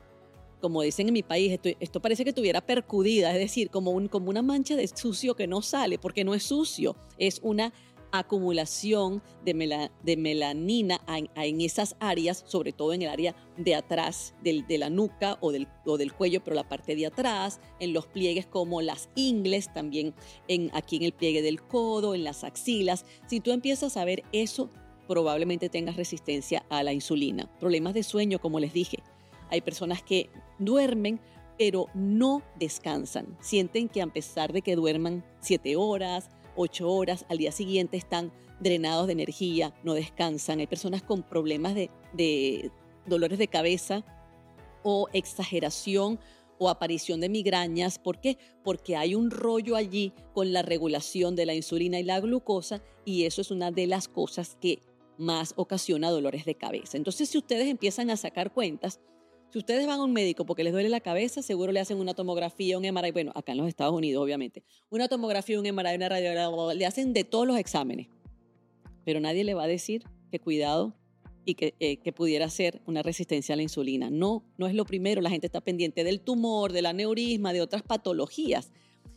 como 0.63 0.82
dicen 0.82 1.10
en 1.10 1.13
mi 1.13 1.24
país, 1.24 1.51
esto, 1.51 1.67
esto 1.82 2.01
parece 2.01 2.24
que 2.24 2.32
tuviera 2.32 2.62
percudida, 2.62 3.34
es 3.34 3.38
decir, 3.38 3.70
como, 3.70 3.91
un, 3.91 4.08
como 4.08 4.29
una 4.29 4.41
mancha 4.41 4.77
de 4.77 4.88
sucio 4.88 5.36
que 5.36 5.46
no 5.46 5.62
sale, 5.62 5.98
porque 6.00 6.24
no 6.24 6.34
es 6.34 6.43
sucio, 6.43 6.96
es 7.17 7.41
una 7.43 7.74
acumulación 8.13 9.22
de, 9.43 10.15
melanina 10.15 11.01
en, 11.36 11.60
esas 11.60 11.98
áreas, 12.00 12.46
sobre 12.48 12.72
todo 12.72 12.93
en 12.93 13.01
el 13.01 13.10
área 13.10 13.36
de 13.58 13.75
atrás 13.75 14.36
del, 14.41 14.65
de 14.65 14.77
la 14.77 14.89
nuca 14.89 15.38
o 15.41 15.51
del, 15.51 15.67
o 15.86 15.98
del 15.98 16.13
cuello, 16.13 16.41
pero 16.41 16.55
la 16.55 16.70
parte 16.70 16.96
de 16.96 17.08
atrás, 17.08 17.60
en 17.82 17.91
los 17.91 18.08
pliegues 18.08 18.46
como 18.46 18.82
las 18.82 19.10
ingles, 19.15 19.74
también 19.74 20.15
en, 20.48 20.72
aquí 20.74 20.96
en 20.96 21.03
el 21.03 21.12
pliegue 21.12 21.41
del 21.41 21.62
codo, 21.62 22.15
en 22.15 22.24
las 22.24 22.46
axilas. 22.46 23.03
Si 23.27 23.41
tú 23.41 23.51
empiezas 23.51 23.98
a 23.98 24.05
ver 24.05 24.24
eso, 24.32 24.70
probablemente 25.10 25.67
tengas 25.67 25.98
resistencia 25.98 26.65
a 26.70 26.84
la 26.84 26.93
insulina. 26.93 27.50
Problemas 27.60 27.93
de 27.93 28.03
sueño, 28.03 28.39
como 28.39 28.62
les 28.62 28.72
dije, 28.72 29.03
hay 29.53 29.62
personas 29.62 30.01
que 30.01 30.31
duermen, 30.57 31.19
pero 31.60 31.86
no 31.93 32.41
descansan. 32.57 33.38
Sienten 33.39 33.88
que 33.88 34.01
a 34.01 34.07
pesar 34.07 34.51
de 34.51 34.63
que 34.63 34.75
duerman 34.75 35.24
siete 35.41 35.75
horas, 35.75 36.31
ocho 36.55 36.89
horas, 36.89 37.24
al 37.29 37.38
día 37.38 37.51
siguiente 37.51 37.95
están 37.95 38.31
drenados 38.60 39.05
de 39.05 39.13
energía, 39.13 39.72
no 39.83 39.93
descansan. 39.93 40.60
Hay 40.60 40.65
personas 40.65 41.03
con 41.03 41.22
problemas 41.22 41.75
de, 41.75 42.72
dolores 43.05 43.38
de 43.38 43.48
cabeza 43.48 44.03
o 44.81 45.07
exageración 45.13 46.19
o 46.57 46.67
aparición 46.67 47.19
de 47.22 47.29
migrañas. 47.29 48.00
¿Por 48.00 48.19
qué? 48.19 48.39
Porque 48.63 48.95
hay 48.95 49.13
un 49.13 49.29
rollo 49.29 49.75
allí 49.75 50.13
con 50.33 50.51
la 50.51 50.63
regulación 50.63 51.36
de 51.36 51.45
la 51.45 51.53
insulina 51.53 52.00
y 52.00 52.03
la 52.03 52.19
glucosa 52.19 52.81
y 53.05 53.25
eso 53.25 53.41
es 53.41 53.51
una 53.51 53.69
de 53.69 53.86
las 53.86 54.07
cosas 54.07 54.57
que 54.60 54.79
más 55.19 55.53
ocasiona 55.57 56.10
dolores 56.10 56.43
de 56.43 56.55
cabeza. 56.55 56.98
Entonces, 56.98 57.29
si 57.29 57.38
ustedes 57.38 57.67
empiezan 57.67 58.10
a 58.10 58.17
sacar 58.17 58.51
cuentas, 58.51 59.00
si 59.53 59.60
ustedes 59.60 59.86
van 59.86 60.00
a 60.00 60.03
un 60.03 60.13
médico 60.13 60.48
porque 60.48 60.63
les 60.63 60.74
duele 60.74 60.89
la 60.89 61.00
cabeza, 61.00 61.43
seguro 61.43 61.72
le 61.72 61.79
hacen 61.79 62.00
una 62.00 62.15
tomografía, 62.15 62.75
un 62.75 62.91
MRI, 62.91 63.12
bueno, 63.12 63.31
acá 63.36 63.51
en 63.51 63.60
los 63.60 63.67
Estados 63.67 63.93
Unidos, 63.93 64.24
obviamente, 64.24 64.63
una 64.89 65.07
tomografía, 65.07 65.60
un 65.60 65.67
MRI, 65.67 65.95
una 65.95 66.10
radiografía, 66.10 66.74
le 66.74 66.86
hacen 66.88 67.13
de 67.13 67.24
todos 67.24 67.45
los 67.45 67.60
exámenes. 67.60 68.07
Pero 69.05 69.19
nadie 69.19 69.43
le 69.43 69.53
va 69.53 69.65
a 69.65 69.67
decir 69.67 70.05
que 70.31 70.39
cuidado 70.39 70.95
y 71.45 71.53
que, 71.53 71.75
eh, 71.79 71.98
que, 71.98 72.12
pudiera 72.12 72.50
ser 72.50 72.81
una 72.88 73.03
resistencia 73.03 73.53
a 73.53 73.55
la 73.55 73.62
insulina. 73.62 74.10
No, 74.10 74.43
no 74.57 74.65
es 74.65 74.74
lo 74.74 74.86
primero. 74.86 75.22
La 75.22 75.29
gente 75.29 75.45
está 75.45 75.62
pendiente 75.62 76.03
del 76.03 76.22
tumor, 76.22 76.74
del 76.74 76.88
aneurisma, 76.88 77.53
de 77.53 77.62
otras 77.62 77.83
patologías. 77.83 78.72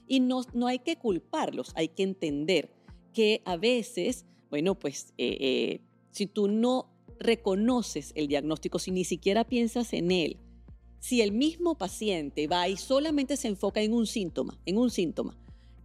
Y 0.07 0.21
no, 0.21 0.43
no 0.53 0.67
hay 0.67 0.81
que 0.81 0.97
culparlos, 0.97 1.73
hay 1.77 1.89
que 1.89 2.03
entender 2.03 2.69
que 3.15 3.41
a 3.47 3.57
veces, 3.57 4.27
bueno, 4.51 4.79
pues 4.79 5.15
eh, 5.17 5.39
eh, 5.41 5.81
si 6.11 6.27
tú 6.27 6.47
no 6.49 6.95
reconoces 7.19 8.13
el 8.15 8.29
diagnóstico, 8.29 8.79
si 8.79 8.91
ni 8.91 9.05
siquiera 9.05 9.45
piensas 9.45 9.93
en 9.93 10.11
él, 10.11 10.39
si 10.99 11.23
el 11.23 11.33
mismo 11.33 11.77
paciente 11.77 12.47
va 12.47 12.69
y 12.69 12.77
solamente 12.77 13.37
se 13.37 13.49
enfoca 13.49 13.81
en 13.81 13.93
un 13.93 14.07
síntoma, 14.07 14.59
en 14.67 14.79
un 14.79 14.91
síntoma, 14.91 15.37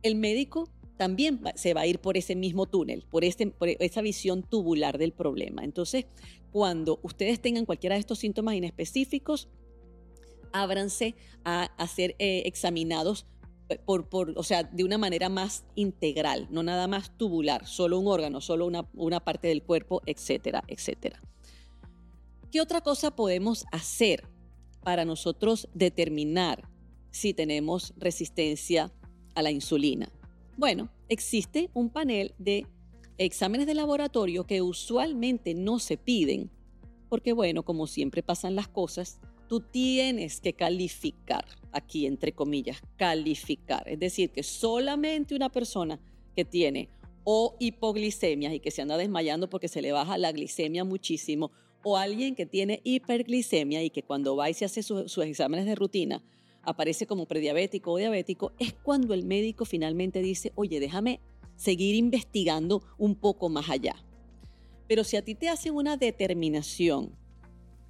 el 0.01 0.15
médico 0.15 0.69
también 0.97 1.41
se 1.55 1.73
va 1.73 1.81
a 1.81 1.87
ir 1.87 1.99
por 1.99 2.17
ese 2.17 2.35
mismo 2.35 2.67
túnel, 2.67 3.05
por, 3.09 3.23
este, 3.23 3.47
por 3.47 3.69
esa 3.69 4.01
visión 4.01 4.43
tubular 4.43 4.97
del 4.97 5.13
problema. 5.13 5.63
Entonces, 5.63 6.05
cuando 6.51 6.99
ustedes 7.01 7.41
tengan 7.41 7.65
cualquiera 7.65 7.95
de 7.95 8.01
estos 8.01 8.19
síntomas 8.19 8.55
inespecíficos, 8.55 9.47
ábranse 10.51 11.15
a, 11.43 11.69
ser 11.87 12.15
eh, 12.19 12.43
examinados 12.45 13.25
por, 13.79 14.09
por, 14.09 14.33
o 14.37 14.43
sea, 14.43 14.63
de 14.63 14.83
una 14.83 14.97
manera 14.97 15.29
más 15.29 15.63
integral, 15.75 16.47
no 16.51 16.63
nada 16.63 16.87
más 16.87 17.17
tubular, 17.17 17.65
solo 17.65 17.99
un 17.99 18.07
órgano, 18.07 18.41
solo 18.41 18.65
una, 18.65 18.87
una 18.93 19.19
parte 19.19 19.47
del 19.47 19.63
cuerpo, 19.63 20.01
etcétera, 20.05 20.63
etcétera. 20.67 21.21
¿Qué 22.51 22.59
otra 22.59 22.81
cosa 22.81 23.15
podemos 23.15 23.65
hacer 23.71 24.27
para 24.83 25.05
nosotros 25.05 25.69
determinar 25.73 26.67
si 27.11 27.33
tenemos 27.33 27.93
resistencia 27.97 28.91
a 29.35 29.41
la 29.41 29.51
insulina? 29.51 30.11
Bueno, 30.57 30.89
existe 31.07 31.69
un 31.73 31.89
panel 31.89 32.33
de 32.37 32.67
exámenes 33.17 33.67
de 33.67 33.73
laboratorio 33.73 34.45
que 34.45 34.61
usualmente 34.61 35.53
no 35.53 35.79
se 35.79 35.97
piden, 35.97 36.51
porque 37.09 37.33
bueno, 37.33 37.63
como 37.63 37.87
siempre 37.87 38.23
pasan 38.23 38.55
las 38.55 38.67
cosas, 38.67 39.19
tú 39.51 39.59
tienes 39.59 40.39
que 40.39 40.53
calificar, 40.53 41.43
aquí 41.73 42.05
entre 42.05 42.31
comillas, 42.31 42.81
calificar. 42.95 43.83
Es 43.89 43.99
decir, 43.99 44.29
que 44.29 44.43
solamente 44.43 45.35
una 45.35 45.49
persona 45.49 45.99
que 46.33 46.45
tiene 46.45 46.87
o 47.25 47.57
hipoglicemia 47.59 48.53
y 48.53 48.61
que 48.61 48.71
se 48.71 48.81
anda 48.81 48.95
desmayando 48.95 49.49
porque 49.49 49.67
se 49.67 49.81
le 49.81 49.91
baja 49.91 50.17
la 50.17 50.31
glicemia 50.31 50.85
muchísimo, 50.85 51.51
o 51.83 51.97
alguien 51.97 52.33
que 52.33 52.45
tiene 52.45 52.79
hiperglicemia 52.85 53.83
y 53.83 53.89
que 53.89 54.03
cuando 54.03 54.37
va 54.37 54.49
y 54.49 54.53
se 54.53 54.63
hace 54.63 54.83
sus 54.83 55.17
exámenes 55.17 55.65
de 55.65 55.75
rutina, 55.75 56.23
aparece 56.61 57.05
como 57.05 57.25
prediabético 57.25 57.91
o 57.91 57.97
diabético, 57.97 58.53
es 58.57 58.71
cuando 58.71 59.13
el 59.13 59.25
médico 59.25 59.65
finalmente 59.65 60.21
dice, 60.21 60.53
oye, 60.55 60.79
déjame 60.79 61.19
seguir 61.57 61.95
investigando 61.95 62.83
un 62.97 63.15
poco 63.15 63.49
más 63.49 63.69
allá. 63.69 64.01
Pero 64.87 65.03
si 65.03 65.17
a 65.17 65.25
ti 65.25 65.35
te 65.35 65.49
hacen 65.49 65.75
una 65.75 65.97
determinación 65.97 67.19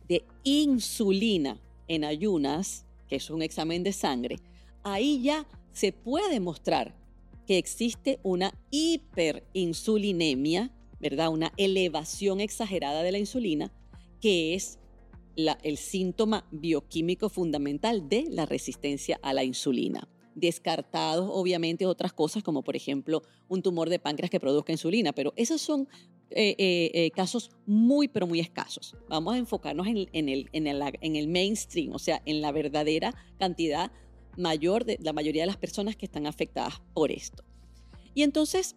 de 0.08 0.26
insulina 0.44 1.60
en 1.88 2.04
ayunas, 2.04 2.86
que 3.08 3.18
es 3.18 3.30
un 3.30 3.42
examen 3.42 3.84
de 3.84 3.94
sangre, 3.94 4.40
ahí 4.84 5.22
ya 5.22 5.46
se 5.72 5.92
puede 5.92 6.40
mostrar 6.40 6.96
que 7.46 7.58
existe 7.58 8.20
una 8.24 8.54
hiperinsulinemia, 8.70 10.72
¿verdad? 11.00 11.30
Una 11.30 11.52
elevación 11.58 12.40
exagerada 12.40 13.04
de 13.04 13.12
la 13.12 13.18
insulina, 13.18 13.74
que 14.20 14.54
es 14.54 14.80
el 15.36 15.78
síntoma 15.78 16.48
bioquímico 16.52 17.30
fundamental 17.30 18.08
de 18.08 18.26
la 18.30 18.46
resistencia 18.46 19.20
a 19.24 19.34
la 19.34 19.44
insulina. 19.44 20.08
Descartados, 20.36 21.30
obviamente, 21.32 21.86
otras 21.86 22.14
cosas 22.14 22.44
como, 22.44 22.64
por 22.64 22.76
ejemplo, 22.76 23.24
un 23.50 23.62
tumor 23.62 23.90
de 23.90 24.00
páncreas 24.00 24.30
que 24.30 24.40
produzca 24.40 24.72
insulina, 24.72 25.14
pero 25.14 25.34
esos 25.36 25.62
son 25.62 25.88
eh, 26.34 26.56
eh, 26.58 26.92
eh, 26.94 27.12
casos 27.12 27.52
muy, 27.66 28.08
pero 28.08 28.28
muy 28.28 28.40
escasos. 28.40 28.96
Vamos 29.10 29.34
a 29.34 29.38
enfocarnos 29.38 29.88
en, 29.88 29.98
el, 29.98 30.50
en, 30.54 30.68
en 30.68 31.16
el 31.16 31.28
mainstream, 31.28 31.94
o 31.94 32.00
sea, 32.00 32.22
en 32.26 32.42
la 32.42 32.52
verdadera 32.52 33.14
cantidad 33.38 33.92
mayor 34.38 34.86
de 34.86 34.98
la 35.02 35.14
mayoría 35.14 35.44
de 35.44 35.48
las 35.48 35.58
personas 35.58 35.96
que 35.96 36.06
están 36.06 36.26
afectadas 36.26 36.82
por 36.94 37.12
esto. 37.12 37.44
Y 38.14 38.24
entonces, 38.24 38.76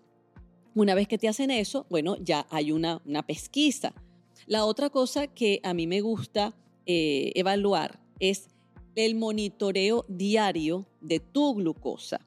una 0.74 0.94
vez 0.94 1.06
que 1.06 1.18
te 1.18 1.28
hacen 1.28 1.50
eso, 1.50 1.86
bueno, 1.90 2.16
ya 2.20 2.46
hay 2.50 2.72
una, 2.72 3.00
pesquisa 3.26 3.94
la 4.46 4.66
otra 4.66 4.90
cosa 4.90 5.26
que 5.26 5.60
a 5.62 5.72
mí 5.72 5.86
me 5.86 6.02
gusta 6.02 6.54
evaluar 6.84 7.98
es 8.20 8.50
el 8.94 9.14
monitoreo 9.14 10.04
diario 10.08 10.86
de 11.00 11.18
tu 11.20 11.54
glucosa. 11.54 12.20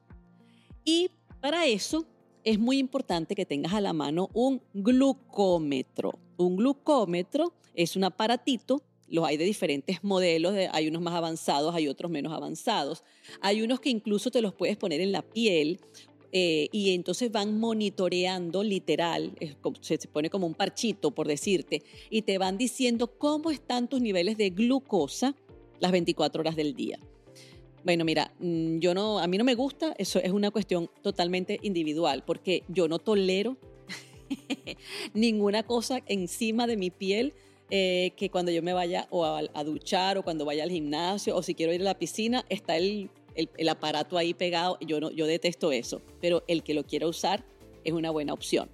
Y 0.84 1.10
para 1.40 1.66
eso 1.66 2.06
es 2.48 2.58
muy 2.58 2.78
importante 2.78 3.34
que 3.34 3.44
tengas 3.44 3.74
a 3.74 3.80
la 3.82 3.92
mano 3.92 4.30
un 4.32 4.62
glucómetro. 4.72 6.18
Un 6.38 6.56
glucómetro 6.56 7.52
es 7.74 7.94
un 7.94 8.04
aparatito 8.04 8.82
los 9.10 9.24
hay 9.24 9.38
de 9.38 9.44
diferentes 9.44 10.04
modelos, 10.04 10.54
hay 10.70 10.88
unos 10.88 11.00
más 11.00 11.14
avanzados, 11.14 11.74
hay 11.74 11.88
otros 11.88 12.10
menos 12.10 12.32
avanzados. 12.32 13.04
Hay 13.40 13.62
unos 13.62 13.80
que 13.80 13.88
incluso 13.88 14.30
te 14.30 14.42
los 14.42 14.52
puedes 14.52 14.76
poner 14.76 15.00
en 15.00 15.12
la 15.12 15.22
piel 15.22 15.80
eh, 16.32 16.68
y 16.72 16.94
entonces 16.94 17.32
van 17.32 17.58
monitoreando 17.58 18.62
literal, 18.62 19.32
se, 19.80 19.98
pone 20.08 20.28
como 20.28 20.46
un 20.46 20.54
parchito 20.54 21.10
por 21.10 21.26
decirte, 21.26 21.82
y 22.10 22.22
te 22.22 22.36
van 22.36 22.58
diciendo 22.58 23.18
cómo 23.18 23.50
están 23.50 23.88
tus 23.88 24.02
niveles 24.02 24.36
de 24.36 24.50
glucosa 24.50 25.34
las 25.80 25.90
24 25.90 26.40
horas 26.40 26.56
del 26.56 26.74
día. 26.74 26.98
Bueno, 27.88 28.04
mira, 28.04 28.30
mm, 28.38 28.80
yo 28.80 28.92
no, 28.92 29.18
a 29.18 29.26
mí 29.28 29.38
no 29.38 29.44
me 29.44 29.54
gusta, 29.54 29.94
eso 29.96 30.18
es 30.18 30.30
una 30.30 30.50
cuestión 30.50 30.90
totalmente 31.00 31.58
individual, 31.62 32.22
porque 32.22 32.62
yo 32.68 32.86
no 32.86 32.98
tolero 32.98 33.56
ninguna 35.14 35.62
cosa 35.62 36.02
encima 36.04 36.66
de 36.66 36.76
mi 36.76 36.90
piel 36.90 37.32
eh, 37.70 38.12
que 38.14 38.28
cuando 38.28 38.52
yo 38.52 38.62
me 38.62 38.74
vaya 38.74 39.06
o 39.08 39.24
a, 39.24 39.64
duchar 39.64 40.18
o 40.18 40.22
cuando 40.22 40.44
vaya 40.44 40.64
al 40.64 40.70
gimnasio 40.70 41.34
o 41.34 41.42
si 41.42 41.54
quiero 41.54 41.72
ir 41.72 41.80
a 41.80 41.84
la 41.84 41.98
piscina, 41.98 42.44
está 42.50 42.76
el 42.76 43.08
el, 43.34 43.68
aparato 43.70 44.18
ahí 44.18 44.34
pegado, 44.34 44.76
yo, 44.82 45.00
no, 45.00 45.10
yo 45.10 45.26
detesto 45.26 45.72
eso, 45.72 46.02
pero 46.20 46.44
el 46.46 46.62
que 46.62 46.74
lo 46.74 46.84
quiera 46.84 47.06
usar 47.06 47.42
es 47.84 47.94
una 47.94 48.10
buena 48.10 48.34
opción. 48.34 48.68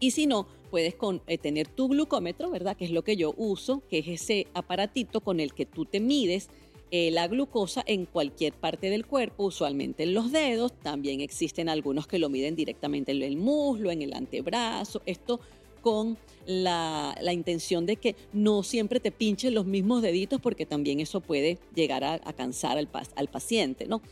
Y 0.00 0.10
si 0.10 0.26
no, 0.26 0.46
puedes 0.70 0.96
eh, 1.28 1.38
tener 1.38 1.66
tu 1.66 1.88
glucómetro, 1.88 2.50
¿verdad? 2.50 2.76
Que 2.76 2.84
es 2.84 2.90
lo 2.90 3.04
que 3.04 3.16
yo 3.16 3.32
uso, 3.38 3.82
que 3.88 4.00
es 4.00 4.08
ese 4.08 4.48
aparatito 4.52 5.22
con 5.22 5.40
el 5.40 5.54
que 5.54 5.64
tú 5.64 5.86
te 5.86 5.98
mides 5.98 6.50
eh, 6.94 7.10
la 7.10 7.26
glucosa 7.26 7.82
en 7.86 8.04
cualquier 8.04 8.52
parte 8.52 8.90
del 8.90 9.06
cuerpo, 9.06 9.44
usualmente 9.44 10.02
en 10.02 10.12
los 10.12 10.30
dedos. 10.30 10.74
También 10.82 11.22
existen 11.22 11.70
algunos 11.70 12.06
que 12.06 12.18
lo 12.18 12.28
miden 12.28 12.54
directamente 12.54 13.12
en 13.12 13.22
el 13.22 13.38
muslo, 13.38 13.90
en 13.90 14.02
el 14.02 14.12
antebrazo. 14.12 15.00
Esto 15.06 15.40
con 15.80 16.18
la, 16.44 17.16
intención 17.32 17.86
de 17.86 17.96
que 17.96 18.14
no 18.34 18.62
siempre 18.62 19.00
te 19.00 19.10
pinchen 19.10 19.54
los 19.54 19.64
mismos 19.64 20.02
deditos 20.02 20.38
porque 20.38 20.66
también 20.66 21.00
eso 21.00 21.22
puede 21.22 21.58
llegar 21.74 22.04
a, 22.04 22.18
cansar 22.34 22.76
al, 22.76 22.90
al 23.16 23.28
paciente, 23.28 23.86
¿no? 23.86 24.02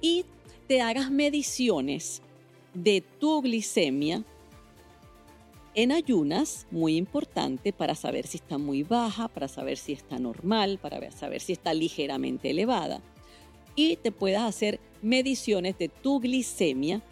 Y 0.00 0.24
te 0.66 0.80
hagas 0.80 1.10
mediciones 1.10 2.22
de 2.72 3.02
tu 3.20 3.42
glicemia 3.42 4.24
en 5.74 5.92
ayunas, 5.92 6.66
muy 6.70 6.96
importante 6.96 7.72
para 7.72 7.94
saber 7.94 8.26
si 8.26 8.36
está 8.36 8.58
muy 8.58 8.82
baja, 8.82 9.28
para 9.28 9.48
saber 9.48 9.78
si 9.78 9.92
está 9.92 10.18
normal, 10.18 10.78
para 10.80 11.10
saber 11.10 11.40
si 11.40 11.52
está 11.52 11.72
ligeramente 11.72 12.50
elevada. 12.50 13.00
Y 13.74 13.96
te 13.96 14.12
puedas 14.12 14.42
hacer 14.42 14.80
mediciones 15.00 15.78
de 15.78 15.88
tu 15.88 16.20
glicemia 16.20 17.02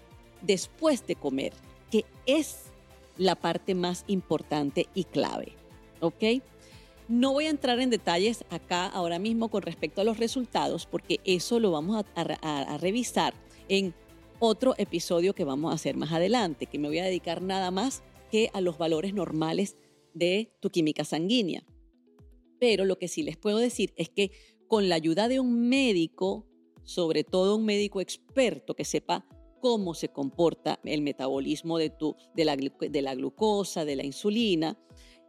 después 0.43 1.07
de 1.07 1.17
comer, 1.17 1.53
que 1.91 2.05
es 2.27 2.65
la 3.17 3.35
parte 3.35 3.75
más 3.75 4.05
importante 4.07 4.89
y 4.95 5.05
clave. 5.05 5.53
¿Ok? 6.01 6.43
No 7.09 7.33
voy 7.33 7.47
a 7.47 7.51
entrar 7.51 7.81
en 7.81 7.91
detalles 7.91 8.45
acá 8.51 8.87
ahora 8.87 9.19
mismo 9.19 9.49
con 9.49 9.63
respecto 9.63 10.01
a 10.01 10.05
los 10.05 10.19
resultados 10.19 10.87
porque 10.87 11.19
eso 11.25 11.59
lo 11.59 11.73
vamos 11.73 12.05
a, 12.15 12.79
revisar 12.79 13.35
en 13.69 13.95
otro 14.39 14.75
episodio 14.79 15.35
que 15.35 15.45
vamos 15.45 15.73
a 15.73 15.75
hacer 15.75 15.97
más 15.97 16.13
adelante, 16.13 16.67
que 16.67 16.79
me 16.79 16.89
voy 16.89 16.99
a 16.99 17.05
dedicar 17.05 17.43
nada 17.43 17.71
más 17.71 18.03
que 18.31 18.51
a 18.53 18.61
los 18.61 18.79
valores 18.79 19.15
normales 19.15 19.77
de 20.15 20.53
tu 20.61 20.71
química 20.71 21.05
sanguínea. 21.05 21.65
Pero 22.59 22.85
lo 22.85 22.99
que 22.99 23.09
sí 23.09 23.23
les 23.23 23.37
puedo 23.37 23.59
decir 23.59 23.93
es 23.97 24.09
que 24.09 24.31
con 24.69 24.89
la 24.89 24.95
ayuda 24.95 25.29
de 25.29 25.41
un 25.41 25.69
médico, 25.69 26.47
sobre 26.85 27.25
todo 27.25 27.57
un 27.57 27.65
médico 27.65 28.01
experto 28.01 28.75
que 28.75 28.85
sepa 28.85 29.27
cómo 29.61 29.95
se 29.95 30.09
comporta 30.09 30.81
el 30.85 31.03
metabolismo 31.03 31.79
de, 31.79 31.91
tu, 31.91 32.17
de, 32.35 32.45
la, 32.45 32.57
la 32.57 33.15
glucosa, 33.15 33.85
de 33.85 33.97
la 33.97 34.05
insulina, 34.05 34.79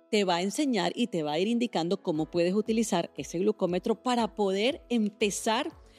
te 0.09 0.23
va 0.23 0.37
a 0.37 0.41
enseñar 0.41 0.91
y 0.95 1.07
te 1.07 1.23
va 1.23 1.33
a 1.33 1.39
ir 1.39 1.47
indicando 1.47 2.01
cómo 2.01 2.29
puedes 2.29 2.53
utilizar 2.53 3.11
ese 3.17 3.39
glucómetro 3.39 4.01
para 4.01 4.35
poder 4.35 4.81
empezar 4.89 5.67
a 5.67 5.90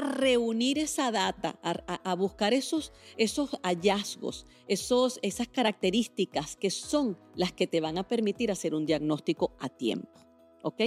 reunir 0.00 0.78
esa 0.78 1.10
data, 1.10 1.58
a, 1.62 2.14
buscar 2.14 2.52
esos, 2.52 2.92
esos 3.16 3.58
hallazgos, 3.62 4.44
esos, 4.68 5.18
esas 5.22 5.48
características 5.48 6.56
que 6.56 6.70
son 6.70 7.16
las 7.34 7.52
que 7.52 7.66
te 7.66 7.80
van 7.80 7.96
a 7.96 8.06
permitir 8.06 8.50
hacer 8.50 8.74
un 8.74 8.84
diagnóstico 8.84 9.52
a 9.58 9.70
tiempo. 9.70 10.20
¿Ok? 10.62 10.82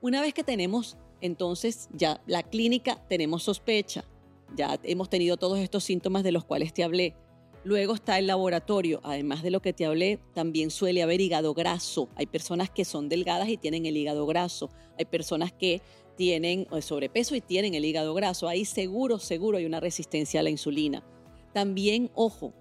Una 0.00 0.20
vez 0.20 0.32
que 0.32 0.44
tenemos 0.44 0.96
entonces 1.20 1.88
ya 1.92 2.22
la 2.26 2.44
clínica, 2.44 3.04
tenemos 3.08 3.42
sospecha, 3.42 4.04
ya 4.56 4.78
hemos 4.84 5.10
tenido 5.10 5.36
todos 5.36 5.58
estos 5.58 5.84
síntomas 5.84 6.22
de 6.22 6.32
los 6.32 6.44
cuales 6.44 6.72
te 6.72 6.84
hablé. 6.84 7.16
Luego 7.62 7.94
está 7.94 8.18
el 8.18 8.26
laboratorio. 8.26 9.00
Además 9.02 9.42
de 9.42 9.50
lo 9.50 9.60
que 9.60 9.74
te 9.74 9.84
hablé, 9.84 10.18
también 10.32 10.70
suele 10.70 11.02
haber 11.02 11.20
hígado 11.20 11.52
graso. 11.52 12.08
Hay 12.16 12.26
personas 12.26 12.70
que 12.70 12.86
son 12.86 13.10
delgadas 13.10 13.48
y 13.48 13.58
tienen 13.58 13.84
el 13.84 13.96
hígado 13.98 14.24
graso. 14.24 14.70
Hay 14.98 15.04
personas 15.04 15.52
que 15.52 15.82
tienen 16.20 16.66
eh, 16.70 16.82
sobrepeso 16.82 17.34
y 17.34 17.40
tienen 17.40 17.72
el 17.72 17.82
hígado 17.82 18.12
graso. 18.12 18.46
Ahí 18.46 18.66
seguro, 18.66 19.18
seguro 19.18 19.56
hay 19.56 19.64
una 19.64 19.80
resistencia 19.80 20.40
a 20.40 20.42
la 20.42 20.50
insulina. 20.50 21.02
También, 21.54 22.10
ojo, 22.14 22.52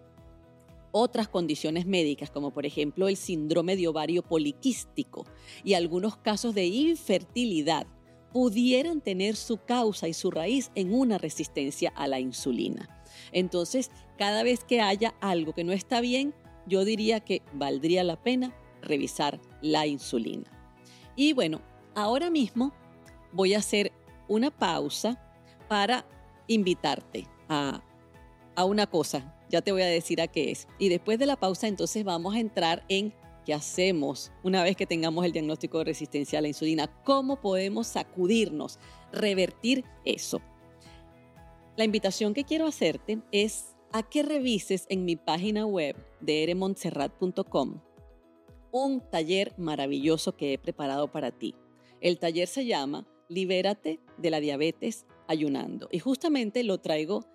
otras 0.93 1.28
condiciones 1.28 1.86
médicas, 1.86 2.32
como 2.32 2.52
por 2.52 2.65
ejemplo 2.65 3.10
el 3.10 3.17
síndrome 3.17 3.76
de 3.76 3.89
ovario 3.89 4.24
poliquístico 4.24 5.26
y 5.62 5.74
algunos 5.74 6.15
casos 6.15 6.56
de 6.56 6.67
infertilidad, 6.67 7.86
pudieran 8.32 9.02
tener 9.02 9.36
su 9.36 9.58
causa 9.58 10.08
y 10.08 10.13
su 10.13 10.32
raíz 10.32 10.72
en 10.76 10.93
una 10.93 11.17
resistencia 11.17 11.91
a 11.98 12.08
la 12.08 12.22
insulina. 12.22 12.88
Entonces, 13.34 13.91
cada 14.17 14.41
vez 14.43 14.63
que 14.63 14.80
haya 14.80 15.15
algo 15.19 15.52
que 15.52 15.65
no 15.65 15.74
está 15.74 16.00
bien, 16.00 16.34
yo 16.65 16.86
diría 16.86 17.19
que 17.19 17.41
valdría 17.52 18.06
la 18.06 18.15
pena 18.15 18.56
revisar 18.82 19.41
la 19.62 19.86
insulina. 19.86 20.50
Y 21.17 21.34
bueno, 21.34 21.60
ahora 21.93 22.30
mismo 22.30 22.72
voy 23.32 23.54
a 23.54 23.60
hacer 23.60 23.92
una 24.28 24.52
pausa 24.52 25.18
para 25.68 26.06
invitarte 26.48 27.28
a, 27.48 27.84
a 28.56 28.65
una 28.65 28.88
cosa. 28.88 29.36
Ya 29.50 29.62
te 29.62 29.72
voy 29.72 29.82
a 29.82 29.88
decir 29.88 30.22
a 30.22 30.28
qué 30.28 30.52
es. 30.52 30.68
Y 30.78 30.89
después 30.89 31.20
de 31.20 31.26
la 31.26 31.36
pausa, 31.36 31.68
entonces 31.68 32.04
vamos 32.04 32.36
a 32.36 32.39
entrar 32.39 32.84
en 32.88 33.13
qué 33.46 33.54
hacemos 33.54 34.32
una 34.44 34.63
vez 34.63 34.76
que 34.76 34.86
tengamos 34.86 35.26
el 35.26 35.32
diagnóstico 35.32 35.80
de 35.80 35.86
resistencia 35.86 36.39
a 36.39 36.42
la 36.42 36.48
insulina. 36.48 36.88
¿Cómo 37.04 37.42
podemos 37.42 37.88
sacudirnos, 37.88 38.80
revertir 39.12 39.84
eso? 40.06 40.42
La 41.76 41.86
invitación 41.86 42.34
que 42.34 42.44
quiero 42.44 42.68
hacerte 42.68 43.20
es 43.32 43.76
a 43.92 44.04
que 44.04 44.22
revises 44.22 44.86
en 44.89 45.06
mi 45.06 45.15
página 45.15 45.65
web 45.65 45.96
de 46.20 46.44
eremontserrat.com 46.44 47.82
un 48.72 49.02
taller 49.10 49.54
maravilloso 49.58 50.36
que 50.36 50.54
he 50.54 50.58
preparado 50.58 51.12
para 51.12 51.32
ti. 51.32 51.56
El 52.02 52.20
taller 52.20 52.48
se 52.48 52.65
llama 52.65 53.08
Libérate 53.30 54.00
de 54.18 54.30
la 54.30 54.42
diabetes 54.42 55.06
ayunando. 55.28 55.88
Y 55.92 56.00
justamente 56.00 56.63
lo 56.63 56.80
traigo 56.80 57.26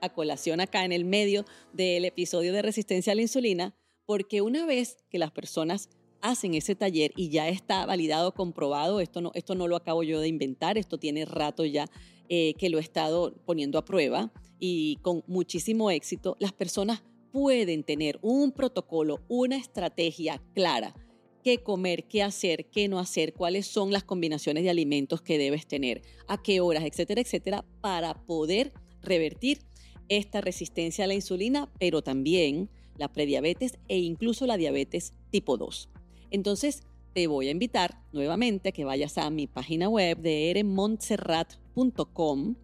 a 0.00 0.08
colación 0.10 0.60
acá 0.60 0.84
en 0.84 0.92
el 0.92 1.04
medio 1.04 1.44
del 1.72 2.04
episodio 2.04 2.52
de 2.52 2.62
resistencia 2.62 3.12
a 3.12 3.16
la 3.16 3.22
insulina 3.22 3.74
porque 4.10 4.42
una 4.42 4.66
vez 4.66 5.04
que 5.08 5.20
las 5.20 5.30
personas 5.30 5.88
hacen 6.20 6.54
ese 6.54 6.74
taller 6.74 7.12
y 7.16 7.28
ya 7.28 7.48
está 7.48 7.86
validado, 7.86 8.34
comprobado, 8.34 9.00
esto 9.00 9.20
no, 9.20 9.30
esto 9.34 9.54
no 9.54 9.68
lo 9.68 9.76
acabo 9.76 10.02
yo 10.02 10.20
de 10.20 10.26
inventar, 10.26 10.76
esto 10.78 10.98
tiene 10.98 11.24
rato 11.24 11.64
ya 11.64 11.86
eh, 12.28 12.54
que 12.54 12.70
lo 12.70 12.78
he 12.78 12.80
estado 12.80 13.32
poniendo 13.44 13.78
a 13.78 13.84
prueba 13.84 14.32
y 14.58 14.96
con 15.02 15.22
muchísimo 15.26 15.90
éxito, 15.90 16.36
las 16.40 16.52
personas 16.52 17.04
pueden 17.32 17.84
tener 17.84 18.18
un 18.22 18.50
protocolo, 18.50 19.20
una 19.28 19.56
estrategia 19.56 20.42
clara, 20.54 20.94
qué 21.42 21.62
comer, 21.62 22.04
qué 22.04 22.22
hacer, 22.22 22.66
qué 22.66 22.88
no 22.88 22.98
hacer, 22.98 23.34
cuáles 23.34 23.66
son 23.66 23.92
las 23.92 24.04
combinaciones 24.04 24.64
de 24.64 24.70
alimentos 24.70 25.22
que 25.22 25.38
debes 25.38 25.66
tener, 25.66 26.02
a 26.28 26.42
qué 26.42 26.60
horas, 26.60 26.84
etcétera, 26.84 27.20
etcétera, 27.20 27.64
para 27.80 28.14
poder 28.14 28.72
revertir 29.02 29.60
esta 30.08 30.40
resistencia 30.40 31.04
a 31.04 31.08
la 31.08 31.14
insulina, 31.14 31.70
pero 31.78 32.02
también 32.02 32.68
la 32.96 33.12
prediabetes 33.12 33.78
e 33.88 33.98
incluso 33.98 34.46
la 34.46 34.56
diabetes 34.56 35.14
tipo 35.30 35.56
2. 35.56 35.88
Entonces, 36.30 36.82
te 37.14 37.26
voy 37.26 37.48
a 37.48 37.52
invitar 37.52 38.02
nuevamente 38.12 38.68
a 38.68 38.72
que 38.72 38.84
vayas 38.84 39.16
a 39.18 39.30
mi 39.30 39.46
página 39.46 39.88
web 39.88 40.18
de 40.18 40.50
eremontserrat.com 40.50 42.56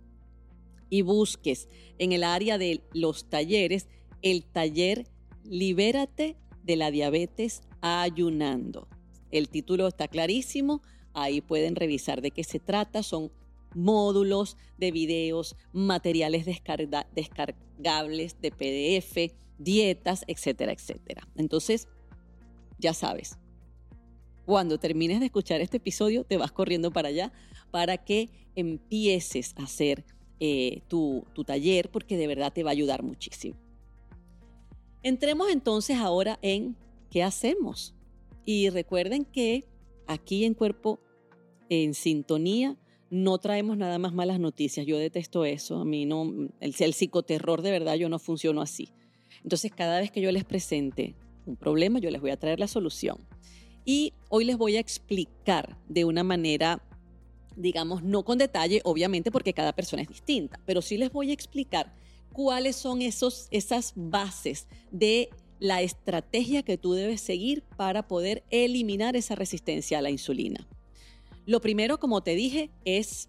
y 0.88 1.02
busques 1.02 1.68
en 1.98 2.12
el 2.12 2.22
área 2.22 2.58
de 2.58 2.82
los 2.92 3.28
talleres 3.28 3.88
el 4.22 4.44
taller 4.44 5.08
Libérate 5.44 6.36
de 6.64 6.76
la 6.76 6.90
diabetes 6.90 7.62
ayunando. 7.80 8.88
El 9.30 9.48
título 9.48 9.88
está 9.88 10.08
clarísimo, 10.08 10.82
ahí 11.12 11.40
pueden 11.40 11.76
revisar 11.76 12.22
de 12.22 12.30
qué 12.30 12.44
se 12.44 12.58
trata, 12.58 13.02
son 13.02 13.30
módulos 13.74 14.56
de 14.78 14.90
videos, 14.90 15.56
materiales 15.72 16.46
descargables 16.46 18.40
de 18.40 18.50
PDF, 18.50 19.34
dietas, 19.58 20.24
etcétera, 20.26 20.72
etcétera. 20.72 21.28
Entonces, 21.36 21.88
ya 22.78 22.94
sabes, 22.94 23.38
cuando 24.44 24.78
termines 24.78 25.20
de 25.20 25.26
escuchar 25.26 25.60
este 25.60 25.78
episodio, 25.78 26.24
te 26.24 26.36
vas 26.36 26.52
corriendo 26.52 26.92
para 26.92 27.08
allá 27.08 27.32
para 27.70 27.98
que 27.98 28.30
empieces 28.54 29.54
a 29.58 29.64
hacer 29.64 30.04
eh, 30.38 30.82
tu, 30.88 31.24
tu 31.34 31.44
taller 31.44 31.90
porque 31.90 32.16
de 32.16 32.26
verdad 32.26 32.52
te 32.52 32.62
va 32.62 32.70
a 32.70 32.72
ayudar 32.72 33.02
muchísimo. 33.02 33.56
Entremos 35.02 35.50
entonces 35.50 35.98
ahora 35.98 36.38
en 36.42 36.76
qué 37.16 37.22
hacemos. 37.22 37.94
Y 38.44 38.68
recuerden 38.68 39.24
que 39.24 39.64
aquí 40.06 40.44
en 40.44 40.52
Cuerpo 40.52 41.00
en 41.70 41.94
Sintonía 41.94 42.76
no 43.08 43.38
traemos 43.38 43.78
nada 43.78 43.98
más 43.98 44.12
malas 44.12 44.38
noticias. 44.38 44.84
Yo 44.84 44.98
detesto 44.98 45.46
eso. 45.46 45.78
A 45.78 45.86
mí 45.86 46.04
no, 46.04 46.30
el, 46.60 46.74
el 46.78 46.92
psicoterror 46.92 47.62
de 47.62 47.70
verdad 47.70 47.94
yo 47.94 48.10
no 48.10 48.18
funciono 48.18 48.60
así. 48.60 48.90
Entonces 49.42 49.72
cada 49.74 49.98
vez 49.98 50.10
que 50.10 50.20
yo 50.20 50.30
les 50.30 50.44
presente 50.44 51.14
un 51.46 51.56
problema, 51.56 52.00
yo 52.00 52.10
les 52.10 52.20
voy 52.20 52.32
a 52.32 52.36
traer 52.36 52.60
la 52.60 52.68
solución. 52.68 53.26
Y 53.86 54.12
hoy 54.28 54.44
les 54.44 54.58
voy 54.58 54.76
a 54.76 54.80
explicar 54.80 55.78
de 55.88 56.04
una 56.04 56.22
manera, 56.22 56.82
digamos, 57.56 58.02
no 58.02 58.26
con 58.26 58.36
detalle, 58.36 58.82
obviamente 58.84 59.30
porque 59.30 59.54
cada 59.54 59.72
persona 59.72 60.02
es 60.02 60.08
distinta, 60.08 60.60
pero 60.66 60.82
sí 60.82 60.98
les 60.98 61.10
voy 61.10 61.30
a 61.30 61.32
explicar 61.32 61.94
cuáles 62.34 62.76
son 62.76 63.00
esos, 63.00 63.48
esas 63.50 63.94
bases 63.96 64.68
de 64.90 65.30
la 65.58 65.82
estrategia 65.82 66.62
que 66.62 66.78
tú 66.78 66.92
debes 66.92 67.20
seguir 67.20 67.62
para 67.76 68.06
poder 68.06 68.44
eliminar 68.50 69.16
esa 69.16 69.34
resistencia 69.34 69.98
a 69.98 70.02
la 70.02 70.10
insulina. 70.10 70.68
Lo 71.46 71.60
primero, 71.60 71.98
como 71.98 72.22
te 72.22 72.34
dije, 72.34 72.70
es 72.84 73.28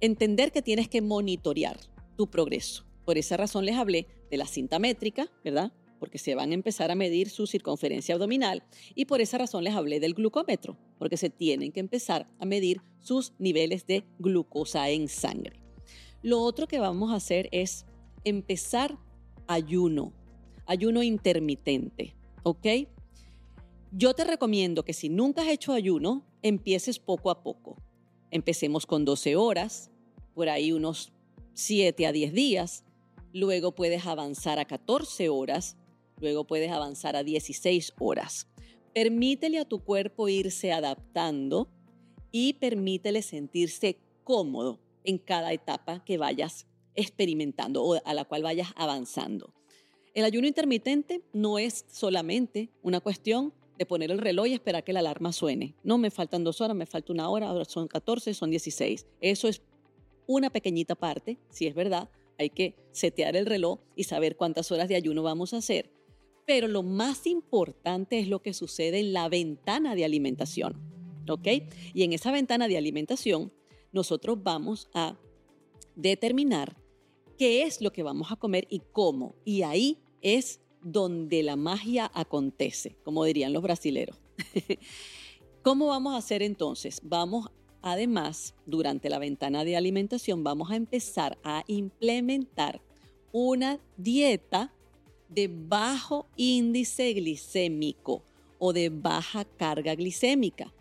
entender 0.00 0.52
que 0.52 0.62
tienes 0.62 0.88
que 0.88 1.00
monitorear 1.00 1.78
tu 2.16 2.28
progreso. 2.28 2.84
Por 3.04 3.18
esa 3.18 3.36
razón 3.36 3.64
les 3.64 3.76
hablé 3.76 4.06
de 4.30 4.36
la 4.36 4.46
cinta 4.46 4.78
métrica, 4.78 5.30
¿verdad? 5.44 5.72
porque 6.02 6.18
se 6.18 6.34
van 6.34 6.50
a 6.50 6.54
empezar 6.54 6.90
a 6.90 6.96
medir 6.96 7.30
su 7.30 7.46
circunferencia 7.46 8.16
abdominal 8.16 8.64
y 8.96 9.04
por 9.04 9.20
esa 9.20 9.38
razón 9.38 9.62
les 9.62 9.76
hablé 9.76 10.00
del 10.00 10.14
glucómetro, 10.14 10.76
porque 10.98 11.16
se 11.16 11.30
tienen 11.30 11.70
que 11.70 11.78
empezar 11.78 12.26
a 12.40 12.44
medir 12.44 12.80
sus 12.98 13.34
niveles 13.38 13.86
de 13.86 14.04
glucosa 14.18 14.90
en 14.90 15.06
sangre. 15.06 15.62
Lo 16.20 16.40
otro 16.40 16.66
que 16.66 16.80
vamos 16.80 17.12
a 17.12 17.14
hacer 17.14 17.48
es 17.52 17.86
empezar 18.24 18.98
ayuno, 19.46 20.12
ayuno 20.66 21.02
intermitente, 21.02 22.14
¿ok? 22.42 22.66
Yo 23.90 24.14
te 24.14 24.24
recomiendo 24.24 24.84
que 24.84 24.92
si 24.92 25.08
nunca 25.08 25.42
has 25.42 25.48
hecho 25.48 25.72
ayuno, 25.72 26.24
empieces 26.42 26.98
poco 26.98 27.30
a 27.30 27.42
poco. 27.42 27.76
Empecemos 28.30 28.86
con 28.86 29.04
12 29.04 29.36
horas, 29.36 29.90
por 30.34 30.48
ahí 30.48 30.72
unos 30.72 31.12
7 31.54 32.06
a 32.06 32.12
10 32.12 32.32
días, 32.32 32.84
luego 33.32 33.74
puedes 33.74 34.06
avanzar 34.06 34.58
a 34.58 34.64
14 34.64 35.28
horas 35.28 35.76
Luego 36.22 36.44
puedes 36.44 36.70
avanzar 36.70 37.16
a 37.16 37.24
16 37.24 37.94
horas. 37.98 38.46
Permítele 38.94 39.58
a 39.58 39.64
tu 39.64 39.80
cuerpo 39.80 40.28
irse 40.28 40.72
adaptando 40.72 41.68
y 42.30 42.54
permítele 42.54 43.22
sentirse 43.22 43.98
cómodo 44.22 44.78
en 45.02 45.18
cada 45.18 45.52
etapa 45.52 46.04
que 46.04 46.18
vayas 46.18 46.68
experimentando 46.94 47.82
o 47.82 48.00
a 48.04 48.14
la 48.14 48.24
cual 48.24 48.44
vayas 48.44 48.68
avanzando. 48.76 49.52
El 50.14 50.24
ayuno 50.26 50.46
intermitente 50.46 51.22
no 51.32 51.58
es 51.58 51.86
solamente 51.90 52.68
una 52.82 53.00
cuestión 53.00 53.54
de 53.78 53.86
poner 53.86 54.10
el 54.10 54.18
reloj 54.18 54.46
y 54.46 54.52
esperar 54.52 54.84
que 54.84 54.92
la 54.92 55.00
alarma 55.00 55.32
suene. 55.32 55.74
No 55.82 55.96
me 55.96 56.10
faltan 56.10 56.44
dos 56.44 56.60
horas, 56.60 56.76
me 56.76 56.84
falta 56.84 57.12
una 57.12 57.30
hora, 57.30 57.48
ahora 57.48 57.64
son 57.64 57.88
14, 57.88 58.34
son 58.34 58.50
16. 58.50 59.06
Eso 59.22 59.48
es 59.48 59.62
una 60.26 60.50
pequeñita 60.50 60.94
parte, 60.94 61.38
si 61.48 61.66
es 61.66 61.74
verdad. 61.74 62.10
Hay 62.38 62.50
que 62.50 62.74
setear 62.92 63.36
el 63.36 63.46
reloj 63.46 63.80
y 63.96 64.04
saber 64.04 64.36
cuántas 64.36 64.70
horas 64.70 64.88
de 64.88 64.96
ayuno 64.96 65.22
vamos 65.22 65.54
a 65.54 65.58
hacer. 65.58 65.90
Pero 66.44 66.68
lo 66.68 66.82
más 66.82 67.26
importante 67.26 68.18
es 68.18 68.28
lo 68.28 68.42
que 68.42 68.52
sucede 68.52 69.00
en 69.00 69.14
la 69.14 69.30
ventana 69.30 69.94
de 69.94 70.04
alimentación. 70.04 70.78
¿Ok? 71.26 71.48
Y 71.94 72.02
en 72.02 72.12
esa 72.12 72.32
ventana 72.32 72.68
de 72.68 72.76
alimentación, 72.76 73.50
nosotros 73.92 74.42
vamos 74.42 74.90
a 74.92 75.16
determinar 75.94 76.76
qué 77.36 77.62
es 77.62 77.80
lo 77.80 77.92
que 77.92 78.02
vamos 78.02 78.30
a 78.30 78.36
comer 78.36 78.66
y 78.70 78.80
cómo. 78.92 79.34
Y 79.44 79.62
ahí 79.62 79.98
es 80.20 80.60
donde 80.82 81.42
la 81.42 81.56
magia 81.56 82.10
acontece, 82.14 82.96
como 83.04 83.24
dirían 83.24 83.52
los 83.52 83.62
brasileros. 83.62 84.20
¿Cómo 85.62 85.86
vamos 85.88 86.14
a 86.14 86.18
hacer 86.18 86.42
entonces? 86.42 87.00
Vamos, 87.04 87.50
además, 87.82 88.54
durante 88.66 89.08
la 89.08 89.18
ventana 89.18 89.64
de 89.64 89.76
alimentación, 89.76 90.42
vamos 90.42 90.70
a 90.70 90.76
empezar 90.76 91.38
a 91.44 91.64
implementar 91.68 92.82
una 93.30 93.80
dieta 93.96 94.72
de 95.28 95.48
bajo 95.48 96.26
índice 96.36 97.12
glicémico 97.14 98.22
o 98.58 98.72
de 98.72 98.90
baja 98.90 99.44
carga 99.44 99.94
glicémica. 99.94 100.72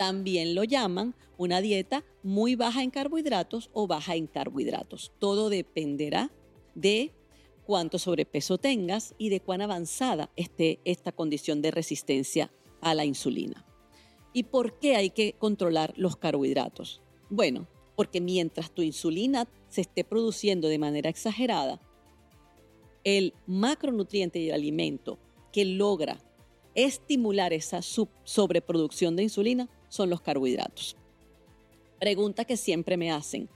También 0.00 0.54
lo 0.54 0.64
llaman 0.64 1.14
una 1.36 1.60
dieta 1.60 2.06
muy 2.22 2.54
baja 2.54 2.82
en 2.82 2.88
carbohidratos 2.88 3.68
o 3.74 3.86
baja 3.86 4.14
en 4.14 4.28
carbohidratos. 4.28 5.12
Todo 5.18 5.50
dependerá 5.50 6.30
de 6.74 7.12
cuánto 7.66 7.98
sobrepeso 7.98 8.56
tengas 8.56 9.14
y 9.18 9.28
de 9.28 9.40
cuán 9.40 9.60
avanzada 9.60 10.30
esté 10.36 10.80
esta 10.86 11.12
condición 11.12 11.60
de 11.60 11.70
resistencia 11.70 12.50
a 12.80 12.94
la 12.94 13.04
insulina. 13.04 13.66
¿Y 14.32 14.44
por 14.44 14.78
qué 14.78 14.96
hay 14.96 15.10
que 15.10 15.34
controlar 15.34 15.92
los 15.98 16.16
carbohidratos? 16.16 17.02
Bueno, 17.28 17.68
porque 17.94 18.22
mientras 18.22 18.70
tu 18.70 18.80
insulina 18.80 19.48
se 19.68 19.82
esté 19.82 20.02
produciendo 20.02 20.68
de 20.68 20.78
manera 20.78 21.10
exagerada, 21.10 21.78
el 23.04 23.34
macronutriente 23.46 24.38
y 24.38 24.48
el 24.48 24.54
alimento 24.54 25.18
que 25.52 25.66
logra 25.66 26.24
estimular 26.74 27.52
esa 27.52 27.82
sobreproducción 27.82 29.14
de 29.14 29.24
insulina 29.24 29.68
son 29.90 30.08
los 30.08 30.22
carbohidratos. 30.22 30.96
Pregunta 31.98 32.46
que 32.46 32.56
siempre 32.56 32.96
me 32.96 33.12
hacen. 33.12 33.50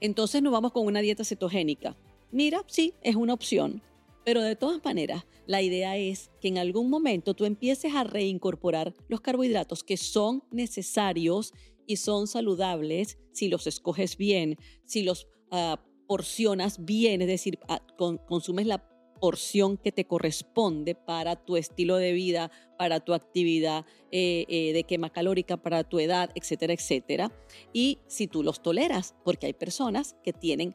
Entonces 0.00 0.40
nos 0.42 0.52
vamos 0.52 0.72
con 0.72 0.86
una 0.86 1.00
dieta 1.00 1.24
cetogénica. 1.24 1.94
Mira, 2.32 2.64
sí, 2.66 2.94
es 3.02 3.16
una 3.16 3.34
opción, 3.34 3.82
pero 4.24 4.40
de 4.40 4.56
todas 4.56 4.82
maneras, 4.84 5.26
la 5.46 5.60
idea 5.62 5.96
es 5.96 6.30
que 6.40 6.48
en 6.48 6.58
algún 6.58 6.88
momento 6.88 7.34
tú 7.34 7.44
empieces 7.44 7.94
a 7.94 8.04
reincorporar 8.04 8.94
los 9.08 9.20
carbohidratos 9.20 9.84
que 9.84 9.96
son 9.96 10.42
necesarios 10.50 11.52
y 11.86 11.96
son 11.96 12.26
saludables 12.26 13.18
si 13.32 13.48
los 13.48 13.66
escoges 13.66 14.16
bien, 14.16 14.56
si 14.84 15.02
los 15.02 15.26
ah, 15.50 15.84
porcionas 16.06 16.84
bien, 16.84 17.22
es 17.22 17.28
decir, 17.28 17.58
ah, 17.68 17.80
consumes 18.28 18.66
la 18.66 18.89
porción 19.20 19.76
que 19.76 19.92
te 19.92 20.06
corresponde 20.06 20.94
para 20.94 21.36
tu 21.36 21.56
estilo 21.56 21.96
de 21.96 22.12
vida, 22.12 22.50
para 22.78 23.00
tu 23.00 23.14
actividad 23.14 23.84
eh, 24.10 24.46
eh, 24.48 24.72
de 24.72 24.84
quema 24.84 25.10
calórica, 25.10 25.56
para 25.56 25.84
tu 25.84 26.00
edad, 26.00 26.30
etcétera, 26.34 26.72
etcétera. 26.72 27.30
Y 27.72 27.98
si 28.06 28.26
tú 28.26 28.42
los 28.42 28.62
toleras, 28.62 29.14
porque 29.24 29.46
hay 29.46 29.52
personas 29.52 30.16
que 30.24 30.32
tienen 30.32 30.74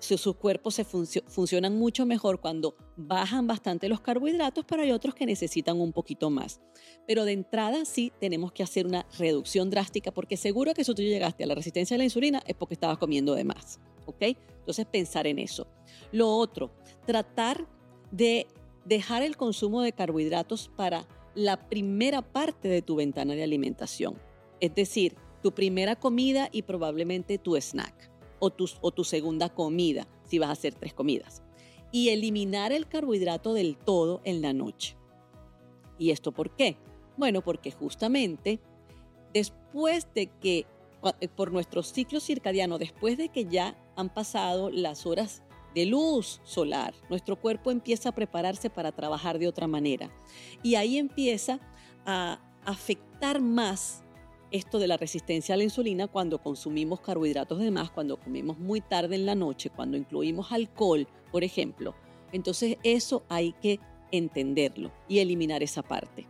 sus 0.00 0.36
cuerpos 0.36 0.76
se 0.76 0.84
funcionan 0.84 1.78
mucho 1.78 2.06
mejor 2.06 2.40
cuando 2.40 2.74
bajan 2.96 3.46
bastante 3.46 3.88
los 3.88 4.00
carbohidratos, 4.00 4.64
pero 4.66 4.82
hay 4.82 4.92
otros 4.92 5.14
que 5.14 5.26
necesitan 5.26 5.78
un 5.78 5.92
poquito 5.92 6.30
más. 6.30 6.60
Pero 7.06 7.26
de 7.26 7.32
entrada 7.32 7.84
sí 7.84 8.10
tenemos 8.18 8.50
que 8.52 8.62
hacer 8.62 8.86
una 8.86 9.06
reducción 9.18 9.68
drástica 9.68 10.10
porque 10.10 10.38
seguro 10.38 10.72
que 10.72 10.84
si 10.84 10.94
tú 10.94 11.02
llegaste 11.02 11.44
a 11.44 11.46
la 11.46 11.54
resistencia 11.54 11.96
a 11.96 11.98
la 11.98 12.04
insulina 12.04 12.42
es 12.46 12.56
porque 12.56 12.74
estabas 12.74 12.96
comiendo 12.96 13.34
de 13.34 13.44
más. 13.44 13.78
¿Ok? 14.06 14.24
Entonces 14.68 14.84
pensar 14.84 15.26
en 15.26 15.38
eso. 15.38 15.66
Lo 16.12 16.28
otro, 16.28 16.70
tratar 17.06 17.66
de 18.10 18.46
dejar 18.84 19.22
el 19.22 19.34
consumo 19.34 19.80
de 19.80 19.94
carbohidratos 19.94 20.70
para 20.76 21.08
la 21.34 21.70
primera 21.70 22.20
parte 22.20 22.68
de 22.68 22.82
tu 22.82 22.96
ventana 22.96 23.34
de 23.34 23.42
alimentación. 23.42 24.18
Es 24.60 24.74
decir, 24.74 25.16
tu 25.42 25.52
primera 25.52 25.96
comida 25.96 26.50
y 26.52 26.64
probablemente 26.64 27.38
tu 27.38 27.56
snack 27.56 28.10
o 28.40 28.50
tu, 28.50 29.04
segunda 29.04 29.48
comida, 29.48 30.06
si 30.24 30.38
vas 30.38 30.50
a 30.50 30.52
hacer 30.52 30.74
tres 30.74 30.92
comidas. 30.92 31.42
Y 31.90 32.10
eliminar 32.10 32.70
el 32.70 32.88
carbohidrato 32.88 33.54
del 33.54 33.78
todo 33.78 34.20
en 34.24 34.42
la 34.42 34.52
noche. 34.52 34.98
¿Y 35.96 36.10
esto 36.10 36.30
por 36.30 36.54
qué? 36.54 36.76
Bueno, 37.16 37.40
porque 37.40 37.70
justamente 37.70 38.60
después 39.32 40.06
de 40.14 40.26
que, 40.26 40.66
por 41.36 41.52
nuestro 41.52 41.82
ciclo 41.82 42.20
circadiano, 42.20 42.78
después 42.78 43.16
de 43.16 43.28
que 43.28 43.44
ya 43.44 43.76
han 43.96 44.12
pasado 44.12 44.70
las 44.70 45.06
horas 45.06 45.42
de 45.74 45.86
luz 45.86 46.40
solar, 46.44 46.94
nuestro 47.08 47.36
cuerpo 47.36 47.70
empieza 47.70 48.08
a 48.08 48.14
prepararse 48.14 48.70
para 48.70 48.92
trabajar 48.92 49.38
de 49.38 49.48
otra 49.48 49.66
manera. 49.66 50.10
Y 50.62 50.74
ahí 50.74 50.98
empieza 50.98 51.60
a 52.06 52.40
afectar 52.64 53.40
más 53.40 54.02
esto 54.50 54.78
de 54.78 54.86
la 54.86 54.96
resistencia 54.96 55.54
a 55.54 55.58
la 55.58 55.64
insulina 55.64 56.06
cuando 56.06 56.42
consumimos 56.42 57.00
carbohidratos 57.00 57.58
de 57.58 57.70
más, 57.70 57.90
cuando 57.90 58.18
comemos 58.18 58.58
muy 58.58 58.80
tarde 58.80 59.14
en 59.14 59.26
la 59.26 59.34
noche, 59.34 59.70
cuando 59.70 59.96
incluimos 59.96 60.52
alcohol, 60.52 61.06
por 61.30 61.44
ejemplo. 61.44 61.94
Entonces 62.32 62.78
eso 62.82 63.24
hay 63.28 63.52
que 63.52 63.78
entenderlo 64.10 64.90
y 65.06 65.18
eliminar 65.18 65.62
esa 65.62 65.82
parte. 65.82 66.26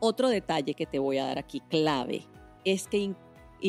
Otro 0.00 0.28
detalle 0.28 0.74
que 0.74 0.86
te 0.86 0.98
voy 0.98 1.18
a 1.18 1.26
dar 1.26 1.38
aquí 1.38 1.60
clave 1.68 2.26
es 2.64 2.86
que 2.86 3.14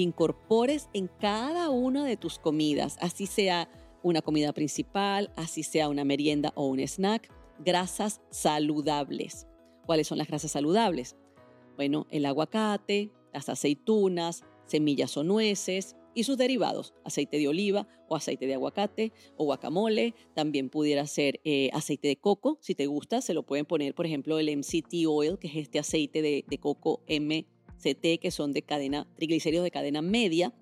incorpores 0.01 0.89
en 0.93 1.07
cada 1.07 1.69
una 1.69 2.05
de 2.05 2.17
tus 2.17 2.39
comidas, 2.39 2.97
así 3.01 3.25
sea 3.25 3.69
una 4.01 4.21
comida 4.21 4.53
principal, 4.53 5.31
así 5.35 5.63
sea 5.63 5.89
una 5.89 6.03
merienda 6.03 6.51
o 6.55 6.67
un 6.67 6.79
snack, 6.79 7.31
grasas 7.59 8.21
saludables. 8.29 9.47
¿Cuáles 9.85 10.07
son 10.07 10.17
las 10.17 10.27
grasas 10.27 10.51
saludables? 10.51 11.15
Bueno, 11.75 12.07
el 12.11 12.25
aguacate, 12.25 13.11
las 13.33 13.49
aceitunas, 13.49 14.43
semillas 14.65 15.17
o 15.17 15.23
nueces 15.23 15.95
y 16.13 16.23
sus 16.23 16.37
derivados, 16.37 16.93
aceite 17.03 17.37
de 17.37 17.47
oliva 17.47 17.87
o 18.07 18.15
aceite 18.15 18.45
de 18.45 18.53
aguacate 18.53 19.11
o 19.35 19.45
guacamole, 19.45 20.13
también 20.35 20.69
pudiera 20.69 21.07
ser 21.07 21.39
eh, 21.43 21.69
aceite 21.73 22.07
de 22.07 22.17
coco, 22.17 22.57
si 22.61 22.75
te 22.75 22.85
gusta, 22.85 23.21
se 23.21 23.33
lo 23.33 23.43
pueden 23.43 23.65
poner, 23.65 23.95
por 23.95 24.05
ejemplo, 24.05 24.37
el 24.37 24.55
MCT 24.55 25.07
oil, 25.07 25.39
que 25.39 25.47
es 25.47 25.55
este 25.55 25.79
aceite 25.79 26.21
de, 26.21 26.43
coco 26.59 27.01
MCT, 27.75 28.19
que 28.19 28.31
son 28.31 28.53
de 28.53 28.61
cadena, 28.61 29.07
triglicéridos 29.15 29.63
de 29.63 29.71
cadena 29.71 30.01
media, 30.01 30.53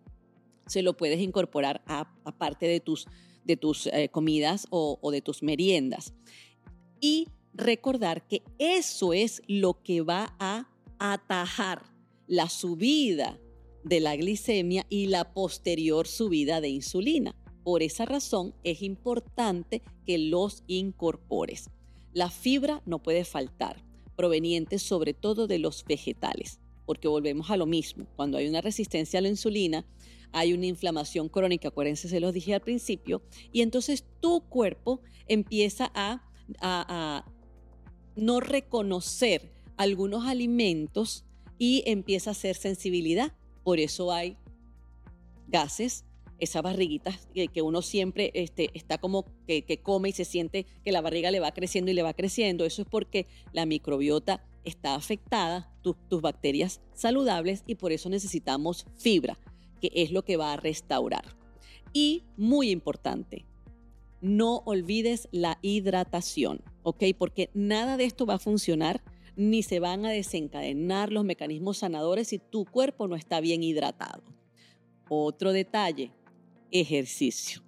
se 0.68 0.82
lo 0.82 0.96
puedes 0.96 1.20
incorporar 1.20 1.82
a, 1.86 2.14
parte 2.38 2.68
de 2.68 2.80
tus, 2.80 3.08
de 3.44 3.58
tus 3.58 3.88
eh, 3.88 4.10
comidas 4.10 4.68
o 4.70 5.12
de 5.12 5.22
tus 5.22 5.44
meriendas. 5.44 6.14
Y 7.00 7.28
recordar 7.54 8.28
que 8.28 8.44
eso 8.60 9.14
es 9.14 9.42
lo 9.48 9.82
que 9.82 10.02
va 10.02 10.36
a 10.40 10.70
atajar 11.00 11.84
la 12.28 12.48
subida 12.48 13.40
de 13.84 14.00
la 14.00 14.16
glicemia 14.16 14.86
y 14.90 15.08
la 15.08 15.34
posterior 15.34 16.08
subida 16.08 16.62
de 16.62 16.70
insulina. 16.70 17.36
Por 17.64 17.84
esa 17.84 18.06
razón 18.06 18.56
es 18.64 18.82
importante 18.82 19.82
que 20.06 20.18
los 20.18 20.64
incorpores. 20.68 21.70
La 22.14 22.30
fibra 22.30 22.82
no 22.86 23.04
puede 23.04 23.26
faltar, 23.26 23.84
proveniente 24.16 24.80
sobre 24.80 25.14
todo 25.14 25.48
de 25.48 25.60
los 25.60 25.84
vegetales, 25.84 26.61
porque 26.86 27.08
volvemos 27.08 27.50
a 27.50 27.58
lo 27.58 27.66
mismo. 27.66 28.06
Cuando 28.16 28.38
hay 28.38 28.48
una 28.48 28.62
resistencia 28.62 29.20
a 29.20 29.22
la 29.22 29.30
insulina, 29.30 29.86
hay 30.32 30.54
una 30.54 30.66
inflamación 30.66 31.30
crónica, 31.30 31.70
acuérdense, 31.70 32.08
se 32.08 32.20
los 32.20 32.34
dije 32.34 32.54
al 32.54 32.62
principio, 32.62 33.22
y 33.52 33.62
entonces 33.62 34.06
tu 34.20 34.42
cuerpo 34.42 35.02
empieza 35.28 35.92
a, 35.94 36.28
no 38.16 38.42
reconocer 38.42 39.54
algunos 39.78 40.28
alimentos 40.28 41.24
y 41.58 41.82
empieza 41.86 42.32
a 42.32 42.34
hacer 42.34 42.58
sensibilidad. 42.58 43.34
Por 43.64 43.80
eso 43.80 44.12
hay 44.12 44.38
gases, 45.48 46.04
esas 46.40 46.62
barriguitas 46.62 47.30
que, 47.34 47.62
uno 47.62 47.82
siempre 47.82 48.32
este, 48.34 48.70
está 48.74 48.98
como 48.98 49.26
que, 49.48 49.80
come 49.82 50.10
y 50.10 50.12
se 50.12 50.26
siente 50.26 50.66
que 50.84 50.92
la 50.92 51.00
barriga 51.00 51.32
le 51.32 51.40
va 51.40 51.54
creciendo 51.54 51.90
y 51.90 51.94
le 51.94 52.04
va 52.04 52.14
creciendo. 52.14 52.66
Eso 52.66 52.82
es 52.82 52.88
porque 52.90 53.28
la 53.54 53.66
microbiota 53.66 54.44
está 54.64 54.96
afectada, 54.96 55.72
tus 55.82 56.22
bacterias 56.22 56.82
saludables 56.94 57.64
y 57.66 57.76
por 57.76 57.92
eso 57.92 58.10
necesitamos 58.10 58.86
fibra, 58.98 59.38
que 59.80 59.92
es 59.94 60.12
lo 60.12 60.24
que 60.24 60.38
va 60.38 60.54
a 60.54 60.58
restaurar. 60.58 61.26
Y 61.94 62.24
muy 62.38 62.70
importante, 62.70 63.46
no 64.22 64.58
olvides 64.66 65.28
la 65.32 65.58
hidratación, 65.62 66.62
¿ok? 66.84 67.04
Porque 67.18 67.50
nada 67.54 67.98
de 67.98 68.06
esto 68.06 68.26
va 68.26 68.36
a 68.36 68.40
funcionar 68.40 69.02
ni 69.36 69.64
se 69.64 69.80
van 69.80 70.06
a 70.06 70.12
desencadenar 70.12 71.12
los 71.12 71.26
mecanismos 71.26 71.80
sanadores 71.80 72.28
si 72.28 72.38
tu 72.38 72.66
cuerpo 72.66 73.08
no 73.08 73.16
está 73.16 73.40
bien 73.40 73.64
hidratado. 73.64 74.24
Otro 75.10 75.52
detalle, 75.52 76.12
ejercicio. 76.70 77.62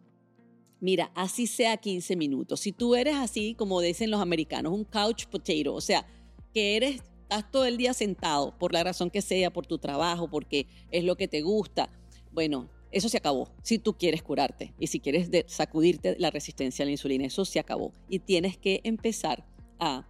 Mira, 0.79 1.11
así 1.15 1.47
sea 1.47 1.77
15 1.77 2.15
minutos. 2.15 2.59
Si 2.59 2.73
tú 2.73 2.95
eres 2.95 3.15
así, 3.15 3.55
como 3.55 3.79
dicen 3.81 4.11
los 4.11 4.21
americanos, 4.21 4.73
un 4.73 4.83
couch 4.83 5.25
potato, 5.27 5.73
o 5.73 5.81
sea, 5.81 6.05
que 6.53 6.77
eres, 6.77 7.01
estás 7.23 7.49
todo 7.51 7.65
el 7.65 7.77
día 7.77 7.93
sentado 7.93 8.57
por 8.57 8.73
la 8.73 8.83
razón 8.83 9.09
que 9.09 9.21
sea, 9.21 9.51
por 9.51 9.65
tu 9.65 9.77
trabajo, 9.77 10.29
porque 10.29 10.67
es 10.91 11.03
lo 11.03 11.15
que 11.15 11.27
te 11.27 11.41
gusta, 11.41 11.89
bueno, 12.31 12.69
eso 12.91 13.09
se 13.09 13.17
acabó. 13.17 13.49
Si 13.63 13.79
tú 13.79 13.97
quieres 13.97 14.21
curarte 14.21 14.73
y 14.79 14.87
si 14.87 14.99
quieres 14.99 15.29
sacudirte 15.47 16.15
la 16.19 16.29
resistencia 16.29 16.83
a 16.83 16.85
la 16.85 16.91
insulina, 16.91 17.25
eso 17.25 17.43
se 17.43 17.59
acabó. 17.59 17.91
Y 18.07 18.19
tienes 18.19 18.57
que 18.57 18.81
empezar 18.83 19.45
a 19.79 20.07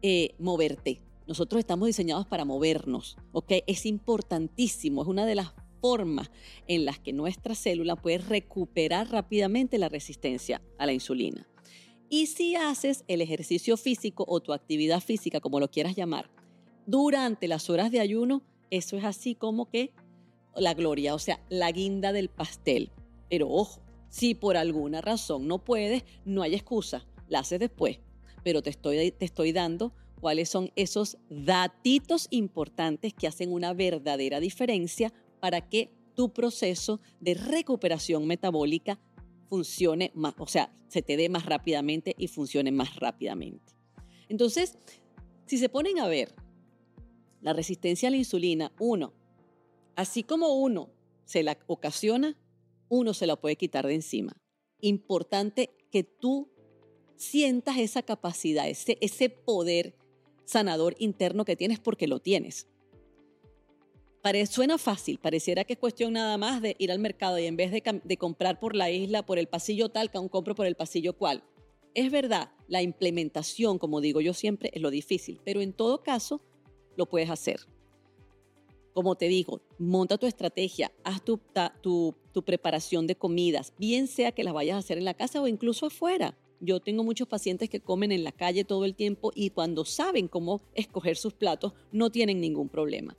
eh, 0.00 0.34
moverte. 0.38 1.02
Nosotros 1.26 1.60
estamos 1.60 1.86
diseñados 1.86 2.26
para 2.26 2.44
movernos, 2.44 3.16
¿ok? 3.32 3.52
Es 3.66 3.86
importantísimo, 3.86 5.02
es 5.02 5.08
una 5.08 5.26
de 5.26 5.34
las 5.34 5.52
formas 5.80 6.30
en 6.68 6.84
las 6.84 6.98
que 6.98 7.12
nuestra 7.12 7.54
célula 7.54 7.96
puede 7.96 8.18
recuperar 8.18 9.10
rápidamente 9.10 9.78
la 9.78 9.88
resistencia 9.88 10.62
a 10.78 10.86
la 10.86 10.92
insulina. 10.92 11.46
Y 12.12 12.26
si 12.26 12.56
haces 12.56 13.04
el 13.08 13.22
ejercicio 13.22 13.78
físico 13.78 14.26
o 14.28 14.40
tu 14.40 14.52
actividad 14.52 15.00
física, 15.00 15.40
como 15.40 15.60
lo 15.60 15.70
quieras 15.70 15.96
llamar, 15.96 16.30
durante 16.84 17.48
las 17.48 17.70
horas 17.70 17.90
de 17.90 18.00
ayuno, 18.00 18.42
eso 18.68 18.98
es 18.98 19.04
así 19.04 19.34
como 19.34 19.70
que 19.70 19.94
la 20.54 20.74
gloria, 20.74 21.14
o 21.14 21.18
sea, 21.18 21.40
la 21.48 21.72
guinda 21.72 22.12
del 22.12 22.28
pastel. 22.28 22.92
Pero 23.30 23.48
ojo, 23.48 23.80
si 24.10 24.34
por 24.34 24.58
alguna 24.58 25.00
razón 25.00 25.48
no 25.48 25.64
puedes, 25.64 26.04
no 26.26 26.42
hay 26.42 26.54
excusa, 26.54 27.06
la 27.28 27.38
haces 27.38 27.58
después 27.58 27.98
pero 28.42 28.62
te 28.62 28.70
estoy, 28.70 29.10
te 29.12 29.24
estoy 29.24 29.52
dando 29.52 29.92
cuáles 30.20 30.48
son 30.48 30.70
esos 30.76 31.18
datitos 31.28 32.28
importantes 32.30 33.12
que 33.12 33.26
hacen 33.26 33.52
una 33.52 33.72
verdadera 33.72 34.40
diferencia 34.40 35.12
para 35.40 35.68
que 35.68 35.90
tu 36.14 36.32
proceso 36.32 37.00
de 37.20 37.34
recuperación 37.34 38.26
metabólica 38.26 38.98
funcione 39.52 40.12
más, 40.14 40.32
o 40.38 40.46
sea, 40.46 40.72
se 40.88 41.02
te 41.02 41.14
dé 41.14 41.28
más 41.28 41.44
rápidamente 41.44 42.14
y 42.16 42.28
funcione 42.28 42.72
más 42.72 42.96
rápidamente. 42.96 43.74
Entonces, 44.30 44.78
si 45.44 45.58
se 45.58 45.68
ponen 45.68 45.98
a 45.98 46.08
ver 46.08 46.34
la 47.42 47.52
resistencia 47.52 48.08
a 48.08 48.10
la 48.10 48.16
insulina, 48.16 48.72
uno, 48.80 49.12
así 49.94 50.22
como 50.22 50.54
uno 50.54 50.88
se 51.26 51.42
la 51.42 51.58
ocasiona, 51.66 52.38
uno 52.88 53.12
se 53.12 53.26
la 53.26 53.36
puede 53.36 53.56
quitar 53.56 53.86
de 53.86 53.92
encima. 53.92 54.32
Importante 54.80 55.76
que 55.90 56.02
tú 56.02 56.50
sientas 57.16 57.76
esa 57.76 58.00
capacidad, 58.00 58.66
ese, 58.70 58.96
ese 59.02 59.28
poder 59.28 59.94
sanador 60.46 60.94
interno 60.98 61.44
que 61.44 61.56
tienes 61.56 61.78
porque 61.78 62.06
lo 62.06 62.20
tienes. 62.20 62.68
Suena 64.46 64.78
fácil, 64.78 65.18
pareciera 65.18 65.64
que 65.64 65.72
es 65.72 65.78
cuestión 65.78 66.12
nada 66.12 66.38
más 66.38 66.62
de 66.62 66.76
ir 66.78 66.92
al 66.92 66.98
mercado 66.98 67.38
y 67.38 67.46
en 67.46 67.56
vez 67.56 67.72
de, 67.72 67.82
de 68.04 68.16
comprar 68.16 68.60
por 68.60 68.76
la 68.76 68.90
isla, 68.90 69.24
por 69.24 69.38
el 69.38 69.48
pasillo 69.48 69.88
tal, 69.88 70.10
que 70.10 70.18
aún 70.18 70.28
compro 70.28 70.54
por 70.54 70.66
el 70.66 70.76
pasillo 70.76 71.14
cual. 71.14 71.42
Es 71.94 72.10
verdad, 72.10 72.50
la 72.68 72.82
implementación, 72.82 73.78
como 73.78 74.00
digo 74.00 74.20
yo 74.20 74.32
siempre, 74.32 74.70
es 74.72 74.80
lo 74.80 74.90
difícil, 74.90 75.40
pero 75.44 75.60
en 75.60 75.72
todo 75.72 76.02
caso 76.02 76.40
lo 76.96 77.06
puedes 77.06 77.30
hacer. 77.30 77.60
Como 78.94 79.16
te 79.16 79.26
digo, 79.26 79.62
monta 79.78 80.18
tu 80.18 80.26
estrategia, 80.26 80.92
haz 81.02 81.24
tu, 81.24 81.40
tu, 81.80 82.14
tu 82.32 82.42
preparación 82.42 83.06
de 83.06 83.16
comidas, 83.16 83.72
bien 83.78 84.06
sea 84.06 84.32
que 84.32 84.44
las 84.44 84.54
vayas 84.54 84.76
a 84.76 84.78
hacer 84.78 84.98
en 84.98 85.04
la 85.04 85.14
casa 85.14 85.40
o 85.40 85.48
incluso 85.48 85.86
afuera. 85.86 86.36
Yo 86.60 86.78
tengo 86.78 87.02
muchos 87.02 87.26
pacientes 87.26 87.68
que 87.68 87.80
comen 87.80 88.12
en 88.12 88.22
la 88.22 88.32
calle 88.32 88.64
todo 88.64 88.84
el 88.84 88.94
tiempo 88.94 89.32
y 89.34 89.50
cuando 89.50 89.84
saben 89.84 90.28
cómo 90.28 90.62
escoger 90.74 91.16
sus 91.16 91.34
platos 91.34 91.72
no 91.90 92.10
tienen 92.10 92.40
ningún 92.40 92.68
problema. 92.68 93.16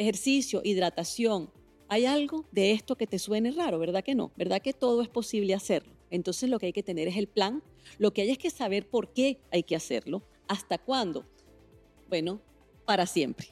Ejercicio, 0.00 0.62
hidratación. 0.64 1.50
¿Hay 1.88 2.06
algo 2.06 2.46
de 2.52 2.72
esto 2.72 2.96
que 2.96 3.06
te 3.06 3.18
suene 3.18 3.50
raro? 3.50 3.78
¿Verdad 3.78 4.02
que 4.02 4.14
no? 4.14 4.32
¿Verdad 4.34 4.62
que 4.62 4.72
todo 4.72 5.02
es 5.02 5.10
posible 5.10 5.52
hacerlo? 5.52 5.92
Entonces 6.08 6.48
lo 6.48 6.58
que 6.58 6.66
hay 6.66 6.72
que 6.72 6.82
tener 6.82 7.06
es 7.06 7.18
el 7.18 7.26
plan. 7.26 7.62
Lo 7.98 8.10
que 8.12 8.22
hay 8.22 8.30
es 8.30 8.38
que 8.38 8.48
saber 8.48 8.88
por 8.88 9.12
qué 9.12 9.40
hay 9.52 9.62
que 9.62 9.76
hacerlo. 9.76 10.22
¿Hasta 10.48 10.78
cuándo? 10.78 11.26
Bueno, 12.08 12.40
para 12.86 13.04
siempre 13.06 13.48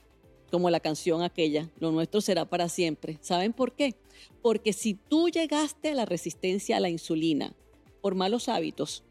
como 0.50 0.70
la 0.70 0.80
canción 0.80 1.22
aquella, 1.22 1.70
lo 1.78 1.92
nuestro 1.92 2.22
será 2.22 2.48
para 2.48 2.70
siempre. 2.70 3.18
¿Saben 3.20 3.52
por 3.52 3.72
qué? 3.72 3.94
Porque 4.40 4.72
si 4.72 4.94
tú 4.94 5.28
llegaste 5.28 5.90
a 5.90 5.94
la 5.94 6.06
resistencia 6.06 6.78
a 6.78 6.80
la 6.80 6.88
insulina 6.88 7.54
por 8.00 8.14
malos 8.14 8.48
hábitos, 8.48 9.04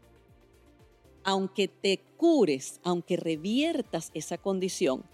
aunque 1.22 1.68
te 1.68 2.00
cures, 2.16 2.80
aunque 2.82 3.16
reviertas 3.16 4.10
esa 4.14 4.38
condición, 4.38 5.04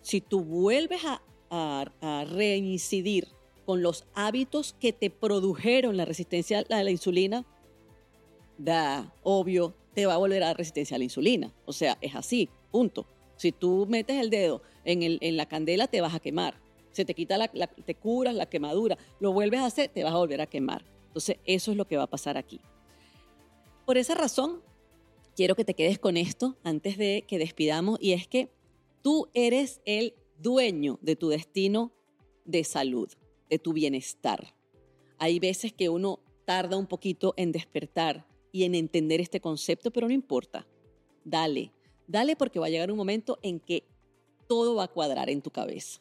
si 0.00 0.22
tú 0.22 0.42
vuelves 0.42 1.04
a, 1.04 1.20
reincidir 2.30 3.28
con 3.64 3.82
los 3.82 4.04
hábitos 4.14 4.74
que 4.78 4.92
te 4.92 5.10
produjeron 5.10 5.96
la 5.96 6.04
resistencia 6.04 6.64
a 6.70 6.82
la 6.82 6.90
insulina, 6.90 7.44
da, 8.58 9.12
obvio, 9.22 9.74
te 9.94 10.06
va 10.06 10.14
a 10.14 10.18
volver 10.18 10.42
a 10.42 10.48
la 10.48 10.54
resistencia 10.54 10.94
a 10.94 10.98
la 10.98 11.04
insulina. 11.04 11.52
O 11.64 11.72
sea, 11.72 11.98
es 12.00 12.14
así, 12.14 12.48
punto. 12.70 13.06
Si 13.36 13.52
tú 13.52 13.86
metes 13.88 14.20
el 14.20 14.30
dedo 14.30 14.62
en, 14.84 15.02
el, 15.02 15.18
en 15.20 15.36
la 15.36 15.46
candela, 15.46 15.88
te 15.88 16.00
vas 16.00 16.14
a 16.14 16.20
quemar. 16.20 16.60
Se 16.92 17.04
te 17.04 17.14
quita 17.14 17.36
la, 17.36 17.48
te 17.48 17.94
curas 17.94 18.34
la 18.34 18.46
quemadura, 18.46 18.96
lo 19.20 19.32
vuelves 19.32 19.60
a 19.60 19.66
hacer, 19.66 19.88
te 19.88 20.04
vas 20.04 20.14
a 20.14 20.18
volver 20.18 20.40
a 20.40 20.46
quemar. 20.46 20.84
Entonces, 21.08 21.38
eso 21.44 21.70
es 21.70 21.76
lo 21.76 21.86
que 21.86 21.96
va 21.96 22.04
a 22.04 22.10
pasar 22.10 22.36
aquí. 22.36 22.60
Por 23.84 23.98
esa 23.98 24.14
razón, 24.14 24.62
quiero 25.34 25.54
que 25.54 25.64
te 25.64 25.74
quedes 25.74 25.98
con 25.98 26.16
esto 26.16 26.56
antes 26.62 26.96
de 26.96 27.24
que 27.26 27.38
despidamos, 27.38 27.98
y 28.00 28.12
es 28.12 28.26
que 28.26 28.50
tú 29.02 29.28
eres 29.34 29.80
el 29.84 30.14
dueño 30.38 30.98
de 31.02 31.16
tu 31.16 31.28
destino 31.28 31.92
de 32.44 32.64
salud, 32.64 33.08
de 33.50 33.58
tu 33.58 33.72
bienestar. 33.72 34.54
Hay 35.18 35.38
veces 35.38 35.72
que 35.72 35.88
uno 35.88 36.20
tarda 36.44 36.76
un 36.76 36.86
poquito 36.86 37.34
en 37.36 37.52
despertar 37.52 38.26
y 38.52 38.64
en 38.64 38.74
entender 38.74 39.20
este 39.20 39.40
concepto, 39.40 39.90
pero 39.90 40.06
no 40.06 40.14
importa. 40.14 40.66
Dale, 41.24 41.72
Dale 42.06 42.36
porque 42.36 42.58
va 42.58 42.66
a 42.66 42.70
llegar 42.70 42.90
un 42.90 42.96
momento 42.96 43.38
en 43.42 43.58
que 43.58 43.84
todo 44.48 44.76
va 44.76 44.84
a 44.84 44.88
cuadrar 44.88 45.28
en 45.28 45.42
tu 45.42 45.50
cabeza. 45.50 46.00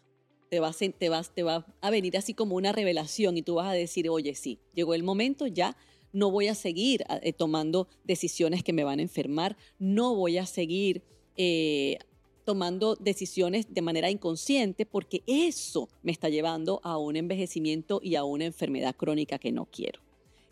Te 0.49 0.59
va, 0.59 0.69
a, 0.69 0.73
te, 0.73 1.09
vas, 1.09 1.33
te 1.33 1.43
va 1.43 1.65
a 1.81 1.89
venir 1.89 2.15
así 2.17 2.33
como 2.33 2.55
una 2.55 2.71
revelación 2.71 3.37
y 3.37 3.41
tú 3.41 3.55
vas 3.55 3.67
a 3.67 3.73
decir, 3.73 4.09
oye, 4.09 4.35
sí, 4.35 4.59
llegó 4.73 4.93
el 4.93 5.03
momento, 5.03 5.47
ya 5.47 5.75
no 6.13 6.29
voy 6.29 6.47
a 6.47 6.55
seguir 6.55 7.03
eh, 7.21 7.33
tomando 7.33 7.87
decisiones 8.03 8.63
que 8.63 8.71
me 8.71 8.83
van 8.83 8.99
a 8.99 9.01
enfermar, 9.01 9.57
no 9.79 10.15
voy 10.15 10.37
a 10.37 10.45
seguir 10.45 11.03
eh, 11.35 11.97
tomando 12.45 12.95
decisiones 12.95 13.73
de 13.73 13.81
manera 13.81 14.09
inconsciente 14.09 14.85
porque 14.85 15.23
eso 15.27 15.89
me 16.03 16.11
está 16.11 16.29
llevando 16.29 16.79
a 16.83 16.97
un 16.97 17.15
envejecimiento 17.15 17.99
y 18.01 18.15
a 18.15 18.23
una 18.23 18.45
enfermedad 18.45 18.95
crónica 18.95 19.39
que 19.39 19.51
no 19.51 19.65
quiero. 19.65 19.99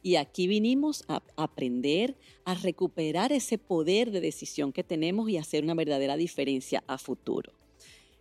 Y 0.01 0.17
aquí 0.17 0.47
vinimos 0.47 1.06
a 1.08 1.23
aprender 1.38 2.17
a 2.43 2.56
recuperar 2.56 3.32
ese 3.32 3.58
poder 3.58 4.12
de 4.12 4.19
decisión 4.19 4.73
que 4.73 4.84
tenemos 4.84 5.29
y 5.29 5.38
hacer 5.38 5.63
una 5.63 5.75
verdadera 5.75 6.17
diferencia 6.17 6.84
a 6.88 6.97
futuro. 6.97 7.53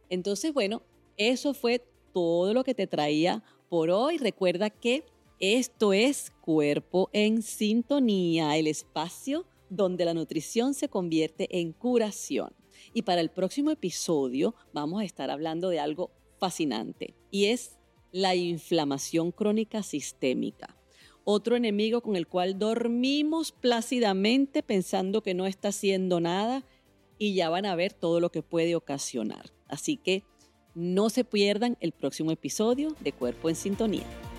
Entonces, 0.08 0.54
bueno, 0.54 0.82
eso 1.16 1.54
fue 1.54 1.84
todo 2.12 2.54
lo 2.54 2.62
que 2.62 2.74
te 2.74 2.86
traía 2.86 3.42
por 3.68 3.90
hoy. 3.90 4.18
Recuerda 4.18 4.70
que 4.70 5.04
esto 5.40 5.92
es 5.92 6.30
Cuerpo 6.40 7.10
en 7.12 7.42
Sintonía, 7.42 8.56
el 8.56 8.68
espacio 8.68 9.44
donde 9.70 10.04
la 10.04 10.14
nutrición 10.14 10.74
se 10.74 10.88
convierte 10.88 11.48
en 11.58 11.72
curación. 11.72 12.52
Y 12.94 13.02
para 13.02 13.20
el 13.20 13.30
próximo 13.30 13.70
episodio 13.70 14.54
vamos 14.72 15.00
a 15.00 15.04
estar 15.04 15.30
hablando 15.30 15.68
de 15.68 15.80
algo 15.80 16.10
fascinante 16.38 17.14
y 17.30 17.46
es 17.46 17.78
la 18.10 18.34
inflamación 18.34 19.32
crónica 19.32 19.82
sistémica 19.82 20.76
otro 21.24 21.56
enemigo 21.56 22.00
con 22.00 22.16
el 22.16 22.26
cual 22.26 22.58
dormimos 22.58 23.52
plácidamente 23.52 24.62
pensando 24.62 25.22
que 25.22 25.34
no 25.34 25.46
está 25.46 25.68
haciendo 25.68 26.20
nada 26.20 26.64
y 27.18 27.34
ya 27.34 27.48
van 27.48 27.66
a 27.66 27.76
ver 27.76 27.92
todo 27.92 28.20
lo 28.20 28.30
que 28.30 28.42
puede 28.42 28.74
ocasionar. 28.74 29.52
Así 29.68 29.96
que 29.96 30.24
no 30.74 31.10
se 31.10 31.24
pierdan 31.24 31.76
el 31.80 31.92
próximo 31.92 32.32
episodio 32.32 32.96
de 33.00 33.12
Cuerpo 33.12 33.48
en 33.48 33.56
Sintonía. 33.56 34.31